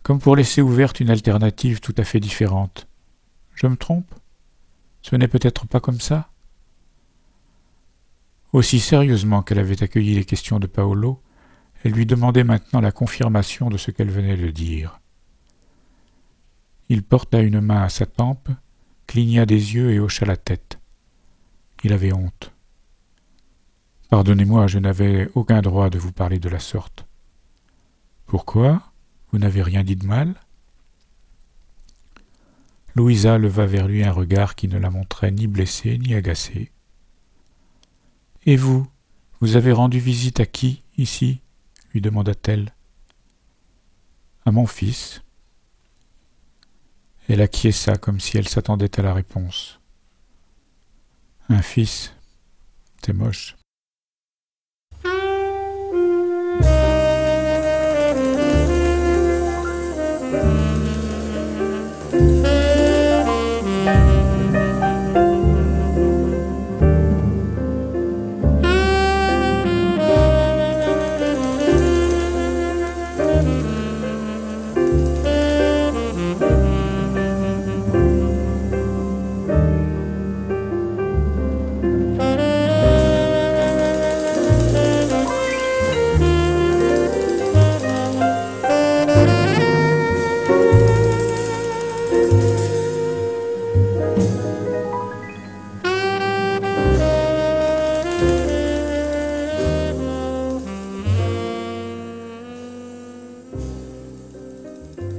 comme 0.02 0.20
pour 0.20 0.36
laisser 0.36 0.62
ouverte 0.62 1.00
une 1.00 1.10
alternative 1.10 1.80
tout 1.80 1.94
à 1.98 2.04
fait 2.04 2.18
différente. 2.18 2.88
Je 3.54 3.66
me 3.66 3.76
trompe? 3.76 4.14
Ce 5.02 5.16
n'est 5.16 5.28
peut-être 5.28 5.66
pas 5.66 5.80
comme 5.80 6.00
ça? 6.00 6.30
Aussi 8.54 8.80
sérieusement 8.80 9.42
qu'elle 9.42 9.58
avait 9.58 9.82
accueilli 9.82 10.14
les 10.14 10.24
questions 10.24 10.58
de 10.58 10.66
Paolo, 10.66 11.20
elle 11.84 11.92
lui 11.92 12.06
demandait 12.06 12.42
maintenant 12.42 12.80
la 12.80 12.90
confirmation 12.90 13.68
de 13.68 13.76
ce 13.76 13.90
qu'elle 13.90 14.10
venait 14.10 14.38
de 14.38 14.50
dire. 14.50 14.98
Il 16.88 17.02
porta 17.02 17.40
une 17.40 17.60
main 17.60 17.82
à 17.82 17.90
sa 17.90 18.06
tempe, 18.06 18.48
cligna 19.06 19.44
des 19.44 19.74
yeux 19.74 19.90
et 19.90 20.00
hocha 20.00 20.24
la 20.24 20.38
tête. 20.38 20.78
Il 21.84 21.92
avait 21.92 22.14
honte. 22.14 22.54
Pardonnez-moi, 24.08 24.66
je 24.66 24.78
n'avais 24.78 25.28
aucun 25.34 25.60
droit 25.60 25.90
de 25.90 25.98
vous 25.98 26.12
parler 26.12 26.38
de 26.38 26.48
la 26.48 26.60
sorte. 26.60 27.06
Pourquoi 28.26 28.82
Vous 29.30 29.38
n'avez 29.38 29.62
rien 29.62 29.84
dit 29.84 29.96
de 29.96 30.06
mal? 30.06 30.34
Louisa 32.94 33.36
leva 33.36 33.66
vers 33.66 33.86
lui 33.86 34.02
un 34.02 34.12
regard 34.12 34.54
qui 34.54 34.66
ne 34.66 34.78
la 34.78 34.90
montrait 34.90 35.30
ni 35.30 35.46
blessée 35.46 35.98
ni 35.98 36.14
agacée. 36.14 36.72
Et 38.46 38.56
vous, 38.56 38.88
vous 39.40 39.56
avez 39.56 39.72
rendu 39.72 39.98
visite 39.98 40.40
à 40.40 40.46
qui, 40.46 40.82
ici? 40.96 41.40
lui 41.92 42.00
demanda-t-elle. 42.00 42.72
À 44.46 44.52
mon 44.52 44.66
fils. 44.66 45.22
Elle 47.28 47.42
acquiesça 47.42 47.96
comme 47.96 48.20
si 48.20 48.38
elle 48.38 48.48
s'attendait 48.48 48.98
à 48.98 49.02
la 49.02 49.12
réponse. 49.12 49.80
Un 51.50 51.60
fils, 51.60 52.14
c'est 53.04 53.12
moche. 53.12 53.57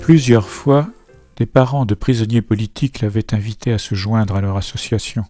Plusieurs 0.09 0.49
fois, 0.49 0.89
des 1.35 1.45
parents 1.45 1.85
de 1.85 1.93
prisonniers 1.93 2.41
politiques 2.41 3.01
l'avaient 3.01 3.31
invité 3.35 3.71
à 3.73 3.77
se 3.77 3.93
joindre 3.93 4.35
à 4.35 4.41
leur 4.41 4.57
association. 4.57 5.23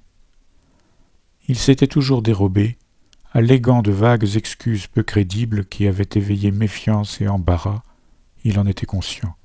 Il 1.50 1.58
s'était 1.58 1.86
toujours 1.86 2.22
dérobé, 2.22 2.78
alléguant 3.34 3.82
de 3.82 3.92
vagues 3.92 4.38
excuses 4.38 4.88
peu 4.88 5.04
crédibles 5.04 5.66
qui 5.66 5.86
avaient 5.86 6.08
éveillé 6.16 6.52
méfiance 6.52 7.20
et 7.20 7.28
embarras, 7.28 7.84
il 8.46 8.58
en 8.58 8.66
était 8.66 8.86
conscient. 8.86 9.36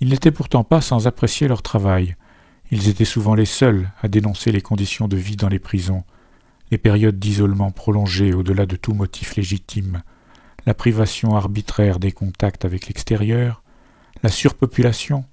Il 0.00 0.10
n'était 0.10 0.30
pourtant 0.30 0.62
pas 0.62 0.80
sans 0.80 1.08
apprécier 1.08 1.48
leur 1.48 1.62
travail. 1.62 2.14
Ils 2.70 2.88
étaient 2.88 3.04
souvent 3.04 3.34
les 3.34 3.44
seuls 3.44 3.90
à 4.00 4.06
dénoncer 4.06 4.52
les 4.52 4.62
conditions 4.62 5.08
de 5.08 5.16
vie 5.16 5.34
dans 5.34 5.48
les 5.48 5.58
prisons, 5.58 6.04
les 6.70 6.78
périodes 6.78 7.18
d'isolement 7.18 7.72
prolongées 7.72 8.34
au-delà 8.34 8.66
de 8.66 8.76
tout 8.76 8.94
motif 8.94 9.34
légitime, 9.34 10.04
la 10.66 10.74
privation 10.74 11.36
arbitraire 11.36 11.98
des 11.98 12.12
contacts 12.12 12.64
avec 12.64 12.86
l'extérieur, 12.88 13.62
la 14.22 14.30
surpopulation, 14.30 15.24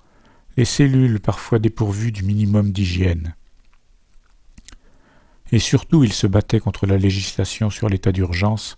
les 0.57 0.65
cellules 0.65 1.19
parfois 1.19 1.59
dépourvues 1.59 2.11
du 2.11 2.23
minimum 2.23 2.71
d'hygiène. 2.71 3.35
Et 5.51 5.59
surtout, 5.59 6.03
il 6.03 6.13
se 6.13 6.27
battait 6.27 6.59
contre 6.59 6.87
la 6.87 6.97
législation 6.97 7.69
sur 7.69 7.89
l'état 7.89 8.11
d'urgence 8.11 8.77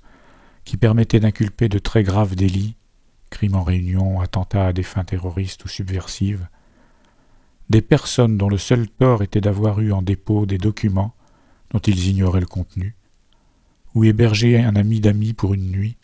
qui 0.66 0.78
permettait 0.78 1.20
d'inculper 1.20 1.70
de 1.70 1.80
très 1.80 2.04
graves 2.04 2.36
délits, 2.36 2.76
crimes 3.30 3.56
en 3.56 3.64
réunion, 3.64 4.20
attentats 4.20 4.68
à 4.68 4.74
des 4.74 4.84
fins 4.84 5.04
terroristes 5.04 5.64
ou 5.66 5.68
subversives, 5.68 6.48
des 7.70 7.82
personnes 7.82 8.38
dont 8.38 8.50
le 8.50 8.58
seul 8.58 8.88
tort 8.88 9.24
était 9.24 9.42
d'avoir 9.42 9.80
eu 9.80 9.92
en 9.92 10.02
dépôt 10.02 10.46
des 10.46 10.58
documents 10.58 11.14
dont 11.72 11.80
ils 11.80 12.08
ignoraient 12.08 12.40
le 12.40 12.46
contenu, 12.46 12.96
ou 13.94 14.06
héberger 14.06 14.64
un 14.64 14.76
ami 14.76 15.00
d'amis 15.00 15.34
pour 15.34 15.54
une 15.54 15.70
nuit, 15.72 15.97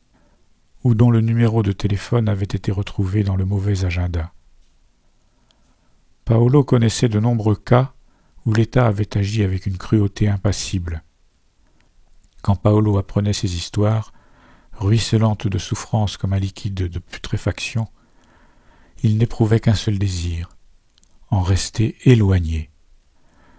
ou 0.83 0.95
dont 0.95 1.11
le 1.11 1.21
numéro 1.21 1.63
de 1.63 1.71
téléphone 1.71 2.27
avait 2.27 2.43
été 2.43 2.71
retrouvé 2.71 3.23
dans 3.23 3.35
le 3.35 3.45
mauvais 3.45 3.85
agenda. 3.85 4.33
Paolo 6.25 6.63
connaissait 6.63 7.09
de 7.09 7.19
nombreux 7.19 7.55
cas 7.55 7.93
où 8.45 8.53
l'État 8.53 8.87
avait 8.87 9.17
agi 9.17 9.43
avec 9.43 9.65
une 9.65 9.77
cruauté 9.77 10.27
impassible. 10.27 11.03
Quand 12.41 12.55
Paolo 12.55 12.97
apprenait 12.97 13.33
ces 13.33 13.55
histoires, 13.55 14.11
ruisselantes 14.73 15.47
de 15.47 15.57
souffrance 15.57 16.17
comme 16.17 16.33
un 16.33 16.39
liquide 16.39 16.73
de 16.73 16.99
putréfaction, 16.99 17.87
il 19.01 19.17
n'éprouvait 19.17 19.59
qu'un 19.59 19.75
seul 19.75 19.99
désir, 19.99 20.49
en 21.29 21.41
rester 21.41 21.95
éloigné, 22.03 22.69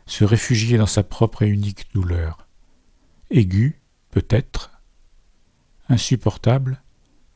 se 0.06 0.24
réfugier 0.24 0.76
dans 0.76 0.86
sa 0.86 1.02
propre 1.02 1.42
et 1.42 1.48
unique 1.48 1.86
douleur, 1.94 2.46
aiguë, 3.30 3.80
peut-être, 4.10 4.70
insupportable, 5.88 6.82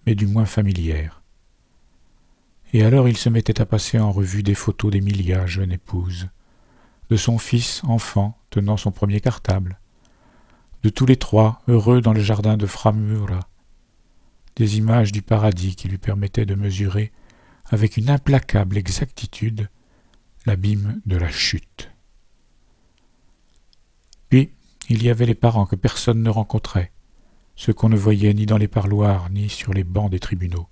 mais 0.09 0.15
du 0.15 0.27
moins 0.27 0.47
familière. 0.47 1.21
Et 2.73 2.83
alors 2.83 3.11
il 3.11 3.17
se 3.19 3.29
mettait 3.29 3.61
à 3.61 3.67
passer 3.67 3.99
en 3.99 4.11
revue 4.11 4.43
des 4.43 4.55
photos 4.55 4.91
d'Emilia, 4.91 5.45
jeune 5.45 5.71
épouse, 5.71 6.31
de 7.11 7.17
son 7.17 7.37
fils, 7.37 7.83
enfant, 7.85 8.39
tenant 8.49 8.79
son 8.79 8.91
premier 8.91 9.21
cartable, 9.21 9.79
de 10.83 10.89
tous 10.89 11.05
les 11.05 11.19
trois, 11.19 11.61
heureux 11.69 12.01
dans 12.01 12.15
le 12.15 12.23
jardin 12.23 12.57
de 12.57 12.65
Framura, 12.65 13.51
des 14.57 14.79
images 14.79 15.13
du 15.13 15.21
paradis 15.21 15.77
qui 15.77 15.89
lui 15.89 15.99
permettaient 15.99 16.47
de 16.47 16.55
mesurer, 16.55 17.13
avec 17.67 17.99
une 17.99 18.09
implacable 18.09 18.79
exactitude, 18.79 19.69
l'abîme 20.47 21.03
de 21.05 21.19
la 21.19 21.29
chute. 21.29 21.91
Puis, 24.31 24.53
il 24.89 25.03
y 25.03 25.11
avait 25.11 25.27
les 25.27 25.35
parents 25.35 25.67
que 25.67 25.77
personne 25.77 26.23
ne 26.23 26.31
rencontrait, 26.31 26.93
ceux 27.59 27.73
qu'on 27.73 27.89
ne 27.89 27.97
voyait 27.97 28.33
ni 28.35 28.47
dans 28.47 28.57
les 28.57 28.69
parloirs 28.69 29.31
ni 29.31 29.49
sur 29.49 29.75
les 29.75 29.83
bancs 29.83 30.13
des 30.13 30.21
tribunaux. 30.21 30.69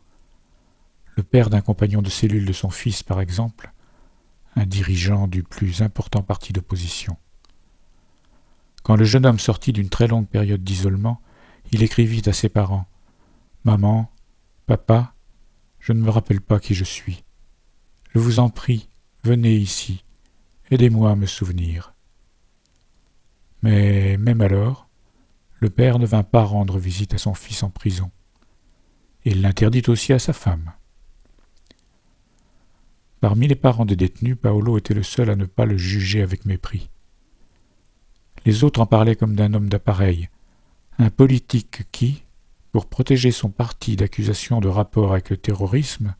Le 1.16 1.24
père 1.24 1.50
d'un 1.50 1.60
compagnon 1.60 2.00
de 2.00 2.08
cellule 2.08 2.44
de 2.44 2.52
son 2.52 2.70
fils, 2.70 3.02
par 3.02 3.20
exemple, 3.20 3.72
un 4.54 4.66
dirigeant 4.66 5.26
du 5.26 5.42
plus 5.42 5.82
important 5.82 6.22
parti 6.22 6.52
d'opposition. 6.52 7.16
Quand 8.84 8.94
le 8.94 9.04
jeune 9.04 9.26
homme 9.26 9.40
sortit 9.40 9.72
d'une 9.72 9.88
très 9.88 10.06
longue 10.06 10.28
période 10.28 10.62
d'isolement, 10.62 11.20
il 11.72 11.82
écrivit 11.82 12.22
à 12.26 12.32
ses 12.32 12.48
parents 12.48 12.86
Maman, 13.64 14.08
papa, 14.66 15.12
je 15.80 15.92
ne 15.92 16.00
me 16.00 16.10
rappelle 16.10 16.40
pas 16.40 16.60
qui 16.60 16.74
je 16.74 16.84
suis. 16.84 17.24
Je 18.14 18.20
vous 18.20 18.38
en 18.38 18.48
prie, 18.48 18.88
venez 19.24 19.56
ici, 19.56 20.04
aidez-moi 20.70 21.10
à 21.10 21.16
me 21.16 21.26
souvenir. 21.26 21.94
Mais 23.62 24.16
même 24.18 24.40
alors, 24.40 24.85
le 25.58 25.70
père 25.70 25.98
ne 25.98 26.06
vint 26.06 26.22
pas 26.22 26.44
rendre 26.44 26.78
visite 26.78 27.14
à 27.14 27.18
son 27.18 27.34
fils 27.34 27.62
en 27.62 27.70
prison. 27.70 28.10
Il 29.24 29.42
l'interdit 29.42 29.82
aussi 29.88 30.12
à 30.12 30.18
sa 30.18 30.32
femme. 30.32 30.72
Parmi 33.20 33.48
les 33.48 33.54
parents 33.54 33.86
des 33.86 33.96
détenus, 33.96 34.36
Paolo 34.40 34.78
était 34.78 34.94
le 34.94 35.02
seul 35.02 35.30
à 35.30 35.36
ne 35.36 35.46
pas 35.46 35.64
le 35.64 35.78
juger 35.78 36.22
avec 36.22 36.44
mépris. 36.44 36.90
Les 38.44 38.62
autres 38.62 38.80
en 38.80 38.86
parlaient 38.86 39.16
comme 39.16 39.34
d'un 39.34 39.54
homme 39.54 39.68
d'appareil, 39.68 40.28
un 40.98 41.10
politique 41.10 41.90
qui, 41.90 42.22
pour 42.70 42.86
protéger 42.86 43.32
son 43.32 43.50
parti 43.50 43.96
d'accusations 43.96 44.60
de 44.60 44.68
rapport 44.68 45.12
avec 45.12 45.30
le 45.30 45.36
terrorisme, 45.36 46.14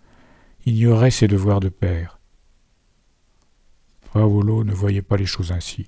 ignorait 0.64 1.10
ses 1.10 1.28
devoirs 1.28 1.60
de 1.60 1.68
père. 1.68 2.18
Paolo 4.12 4.64
ne 4.64 4.72
voyait 4.72 5.02
pas 5.02 5.18
les 5.18 5.26
choses 5.26 5.52
ainsi 5.52 5.86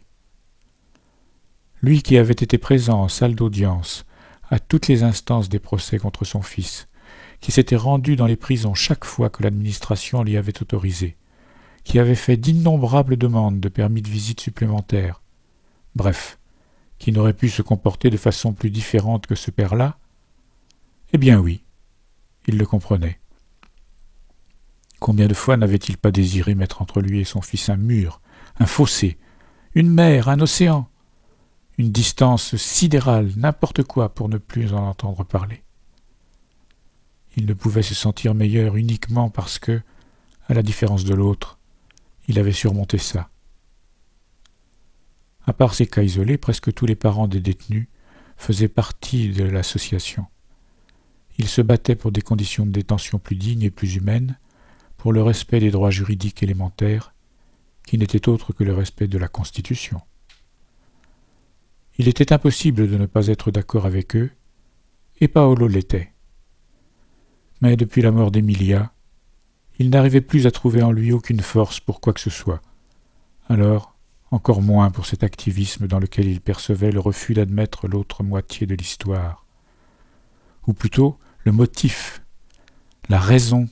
lui 1.83 2.03
qui 2.03 2.19
avait 2.19 2.33
été 2.33 2.59
présent 2.59 3.03
en 3.03 3.09
salle 3.09 3.35
d'audience 3.35 4.05
à 4.51 4.59
toutes 4.59 4.89
les 4.89 5.03
instances 5.03 5.49
des 5.49 5.59
procès 5.59 5.99
contre 5.99 6.25
son 6.25 6.43
fils, 6.43 6.89
qui 7.41 7.53
s'était 7.53 7.77
rendu 7.77 8.17
dans 8.17 8.27
les 8.27 8.37
prisons 8.37 8.75
chaque 8.75 9.05
fois 9.05 9.31
que 9.31 9.43
l'administration 9.43 10.23
l'y 10.23 10.37
avait 10.37 10.61
autorisé, 10.61 11.17
qui 11.85 11.99
avait 11.99 12.15
fait 12.15 12.37
d'innombrables 12.37 13.17
demandes 13.17 13.61
de 13.61 13.69
permis 13.69 14.03
de 14.03 14.09
visite 14.09 14.41
supplémentaires, 14.41 15.23
bref, 15.95 16.39
qui 16.99 17.13
n'aurait 17.13 17.35
pu 17.35 17.49
se 17.49 17.63
comporter 17.63 18.11
de 18.11 18.17
façon 18.17 18.53
plus 18.53 18.71
différente 18.71 19.27
que 19.27 19.37
ce 19.37 19.51
père-là 19.51 19.99
Eh 21.13 21.19
bien 21.19 21.39
oui, 21.39 21.63
il 22.47 22.59
le 22.59 22.67
comprenait. 22.67 23.21
Combien 24.99 25.29
de 25.29 25.35
fois 25.35 25.57
n'avait-il 25.57 25.97
pas 25.97 26.11
désiré 26.11 26.57
mettre 26.57 26.83
entre 26.83 27.01
lui 27.01 27.21
et 27.21 27.25
son 27.25 27.41
fils 27.41 27.69
un 27.69 27.77
mur, 27.77 28.21
un 28.59 28.67
fossé, 28.67 29.17
une 29.75 29.91
mer, 29.91 30.29
un 30.29 30.41
océan 30.41 30.88
une 31.79 31.93
distance 31.93 32.57
sidérale, 32.57 33.33
n'importe 33.37 33.85
quoi 33.85 34.13
pour 34.13 34.29
ne 34.29 34.39
plus 34.39 34.75
en 34.75 34.89
entendre 34.89 35.25
parler. 35.25 35.63
Il 37.37 37.47
ne 37.47 37.55
pouvait 37.55 37.83
se 37.83 37.95
sentir 37.95 38.35
meilleur 38.35 38.75
uniquement 38.75 39.31
parce 39.31 39.61
que, 39.61 39.81
à 40.49 40.55
la 40.55 40.65
différence 40.65 41.05
de 41.05 41.15
l'autre, 41.15 41.61
il 42.27 42.41
avait 42.41 42.53
surmonté 42.53 42.99
ça. 42.99 43.31
À 45.47 45.53
part 45.53 45.75
ces 45.75 45.87
cas 45.87 46.03
isolés, 46.03 46.37
presque 46.37 46.75
tous 46.75 46.85
les 46.85 46.97
parents 46.97 47.29
des 47.29 47.41
détenus 47.41 47.87
faisaient 48.37 48.69
partie 48.69 49.31
de 49.31 49.45
l'association. 49.45 50.27
Ils 51.39 51.49
se 51.49 51.63
battaient 51.63 51.95
pour 51.95 52.11
des 52.11 52.23
conditions 52.23 52.67
de 52.67 52.73
détention 52.73 53.21
plus 53.21 53.37
dignes 53.37 53.63
et 53.63 53.71
plus 53.71 53.95
humaines, 53.95 54.37
pour 54.97 55.13
le 55.13 55.23
respect 55.23 55.61
des 55.61 55.71
droits 55.71 55.91
juridiques 55.91 56.43
élémentaires, 56.43 57.15
qui 57.87 57.99
n'était 57.99 58.29
autre 58.29 58.53
que 58.53 58.65
le 58.65 58.75
respect 58.75 59.07
de 59.07 59.17
la 59.17 59.29
Constitution. 59.29 60.03
Il 61.99 62.07
était 62.07 62.33
impossible 62.33 62.89
de 62.89 62.97
ne 62.97 63.07
pas 63.07 63.27
être 63.27 63.51
d'accord 63.51 63.85
avec 63.85 64.15
eux, 64.15 64.31
et 65.21 65.27
Paolo 65.27 65.67
l'était. 65.67 66.13
Mais 67.61 67.77
depuis 67.77 68.03
la 68.03 68.13
mort 68.13 68.31
d'Emilia, 68.31 68.93
il 69.81 69.91
n'arrivait 69.91 70.21
plus 70.21 70.47
à 70.47 70.53
trouver 70.53 70.83
en 70.83 70.93
lui 70.93 71.13
aucune 71.13 71.41
force 71.41 71.81
pour 71.81 72.01
quoi 72.01 72.13
que 72.13 72.21
ce 72.21 72.31
soit. 72.31 72.63
Alors, 73.49 73.97
encore 74.31 74.63
moins 74.63 74.91
pour 74.91 75.07
cet 75.07 75.25
activisme 75.25 75.89
dans 75.89 75.99
lequel 75.99 76.29
il 76.29 76.41
percevait 76.41 76.93
le 76.93 77.01
refus 77.01 77.35
d'admettre 77.35 77.89
l'autre 77.89 78.23
moitié 78.23 78.67
de 78.67 78.77
l'histoire. 78.77 79.45
Ou 80.69 80.75
plutôt 80.75 81.19
le 81.45 81.51
motif, 81.51 82.23
la 83.09 83.19
raison, 83.19 83.69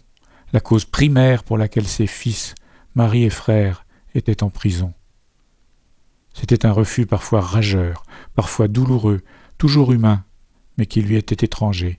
la 0.53 0.61
cause 0.61 0.85
primaire 0.85 1.45
pour 1.45 1.59
laquelle 1.59 1.87
ses 1.87 2.07
fils, 2.07 2.55
mari 2.97 3.25
et 3.25 3.31
frères 3.31 3.85
étaient 4.15 4.43
en 4.43 4.51
prison. 4.51 4.95
C'était 6.39 6.67
un 6.67 6.73
refus 6.73 7.07
parfois 7.07 7.41
rageur, 7.41 8.03
parfois 8.35 8.69
douloureux, 8.69 9.23
toujours 9.57 9.93
humain, 9.93 10.23
mais 10.77 10.85
qui 10.85 11.01
lui 11.01 11.17
était 11.17 11.47
étranger. 11.47 11.99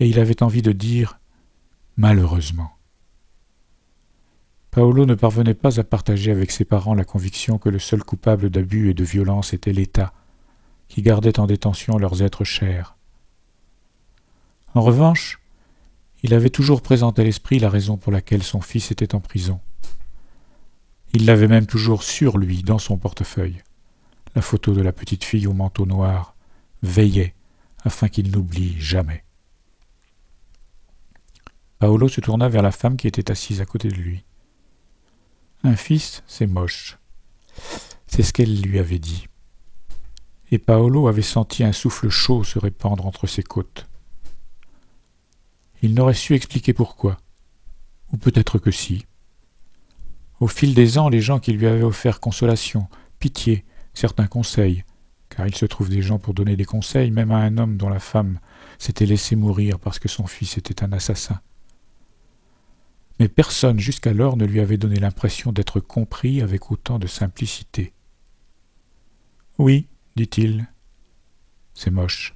Et 0.00 0.08
il 0.08 0.18
avait 0.18 0.42
envie 0.42 0.62
de 0.62 0.72
dire 0.72 1.18
malheureusement. 1.98 2.72
Paolo 4.70 5.04
ne 5.04 5.14
parvenait 5.14 5.54
pas 5.54 5.78
à 5.78 5.84
partager 5.84 6.30
avec 6.30 6.50
ses 6.50 6.64
parents 6.64 6.94
la 6.94 7.04
conviction 7.04 7.58
que 7.58 7.68
le 7.68 7.78
seul 7.78 8.02
coupable 8.02 8.48
d'abus 8.48 8.88
et 8.88 8.94
de 8.94 9.04
violence 9.04 9.52
était 9.52 9.74
l'État, 9.74 10.14
qui 10.88 11.02
gardait 11.02 11.38
en 11.38 11.46
détention 11.46 11.98
leurs 11.98 12.22
êtres 12.22 12.44
chers. 12.44 12.96
En 14.74 14.80
revanche, 14.80 15.38
il 16.22 16.32
avait 16.32 16.50
toujours 16.50 16.80
présent 16.80 17.10
à 17.10 17.22
l'esprit 17.22 17.58
la 17.58 17.68
raison 17.68 17.98
pour 17.98 18.10
laquelle 18.10 18.42
son 18.42 18.62
fils 18.62 18.90
était 18.90 19.14
en 19.14 19.20
prison. 19.20 19.60
Il 21.14 21.26
l'avait 21.26 21.48
même 21.48 21.66
toujours 21.66 22.02
sur 22.02 22.38
lui, 22.38 22.62
dans 22.62 22.78
son 22.78 22.96
portefeuille. 22.96 23.62
La 24.34 24.42
photo 24.42 24.74
de 24.74 24.82
la 24.82 24.92
petite 24.92 25.24
fille 25.24 25.46
au 25.46 25.52
manteau 25.52 25.86
noir 25.86 26.34
veillait 26.82 27.34
afin 27.84 28.08
qu'il 28.08 28.30
n'oublie 28.30 28.78
jamais. 28.80 29.24
Paolo 31.78 32.08
se 32.08 32.20
tourna 32.20 32.48
vers 32.48 32.62
la 32.62 32.72
femme 32.72 32.96
qui 32.96 33.06
était 33.06 33.30
assise 33.30 33.60
à 33.60 33.66
côté 33.66 33.88
de 33.88 33.94
lui. 33.94 34.24
Un 35.62 35.76
fils, 35.76 36.22
c'est 36.26 36.46
moche. 36.46 36.98
C'est 38.06 38.22
ce 38.22 38.32
qu'elle 38.32 38.60
lui 38.60 38.78
avait 38.78 38.98
dit. 38.98 39.26
Et 40.50 40.58
Paolo 40.58 41.08
avait 41.08 41.22
senti 41.22 41.64
un 41.64 41.72
souffle 41.72 42.08
chaud 42.08 42.44
se 42.44 42.58
répandre 42.58 43.06
entre 43.06 43.26
ses 43.26 43.42
côtes. 43.42 43.86
Il 45.82 45.94
n'aurait 45.94 46.14
su 46.14 46.34
expliquer 46.34 46.72
pourquoi. 46.72 47.18
Ou 48.12 48.16
peut-être 48.16 48.58
que 48.58 48.70
si. 48.70 49.06
Au 50.40 50.48
fil 50.48 50.74
des 50.74 50.98
ans, 50.98 51.08
les 51.08 51.20
gens 51.20 51.38
qui 51.38 51.52
lui 51.52 51.66
avaient 51.66 51.82
offert 51.82 52.20
consolation, 52.20 52.88
pitié, 53.18 53.64
certains 53.94 54.26
conseils, 54.26 54.84
car 55.30 55.46
il 55.46 55.54
se 55.54 55.66
trouve 55.66 55.88
des 55.88 56.02
gens 56.02 56.18
pour 56.18 56.34
donner 56.34 56.56
des 56.56 56.64
conseils, 56.64 57.10
même 57.10 57.30
à 57.30 57.38
un 57.38 57.58
homme 57.58 57.76
dont 57.76 57.88
la 57.88 57.98
femme 57.98 58.38
s'était 58.78 59.06
laissé 59.06 59.36
mourir 59.36 59.78
parce 59.78 59.98
que 59.98 60.08
son 60.08 60.26
fils 60.26 60.58
était 60.58 60.84
un 60.84 60.92
assassin. 60.92 61.40
Mais 63.18 63.28
personne 63.28 63.80
jusqu'alors 63.80 64.36
ne 64.36 64.44
lui 64.44 64.60
avait 64.60 64.76
donné 64.76 64.96
l'impression 64.96 65.52
d'être 65.52 65.80
compris 65.80 66.42
avec 66.42 66.70
autant 66.70 66.98
de 66.98 67.06
simplicité. 67.06 67.94
Oui, 69.58 69.88
dit-il, 70.16 70.68
c'est 71.72 71.90
moche. 71.90 72.34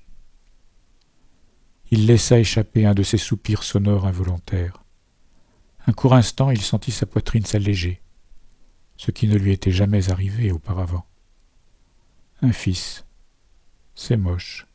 Il 1.90 2.06
laissa 2.06 2.38
échapper 2.38 2.86
un 2.86 2.94
de 2.94 3.02
ces 3.02 3.18
soupirs 3.18 3.62
sonores 3.62 4.06
involontaires. 4.06 4.79
Un 5.86 5.92
court 5.92 6.14
instant, 6.14 6.50
il 6.50 6.60
sentit 6.60 6.92
sa 6.92 7.06
poitrine 7.06 7.44
s'alléger, 7.44 8.00
ce 8.96 9.10
qui 9.10 9.28
ne 9.28 9.36
lui 9.36 9.52
était 9.52 9.70
jamais 9.70 10.10
arrivé 10.10 10.52
auparavant. 10.52 11.06
Un 12.42 12.52
fils, 12.52 13.06
c'est 13.94 14.16
moche. 14.16 14.66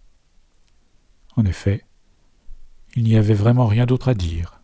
En 1.35 1.45
effet, 1.45 1.85
il 2.95 3.03
n'y 3.03 3.17
avait 3.17 3.33
vraiment 3.33 3.67
rien 3.67 3.85
d'autre 3.85 4.09
à 4.09 4.13
dire. 4.13 4.54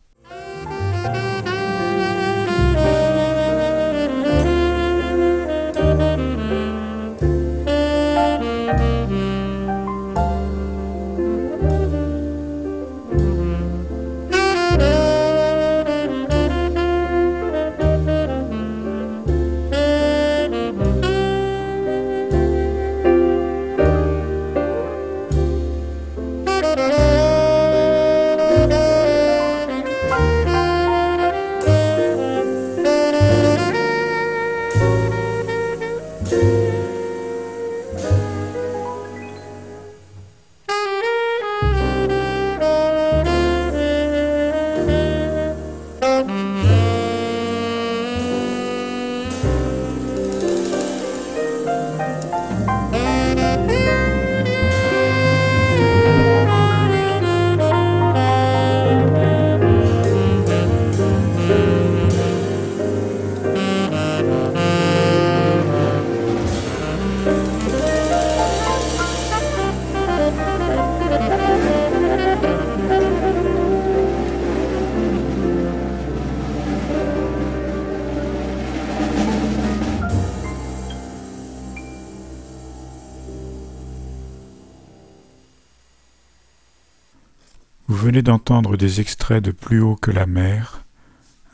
Venez 88.12 88.24
d'entendre 88.24 88.76
des 88.76 89.00
extraits 89.00 89.42
de 89.42 89.52
Plus 89.52 89.80
haut 89.80 89.96
que 89.96 90.12
la 90.12 90.26
mer, 90.26 90.84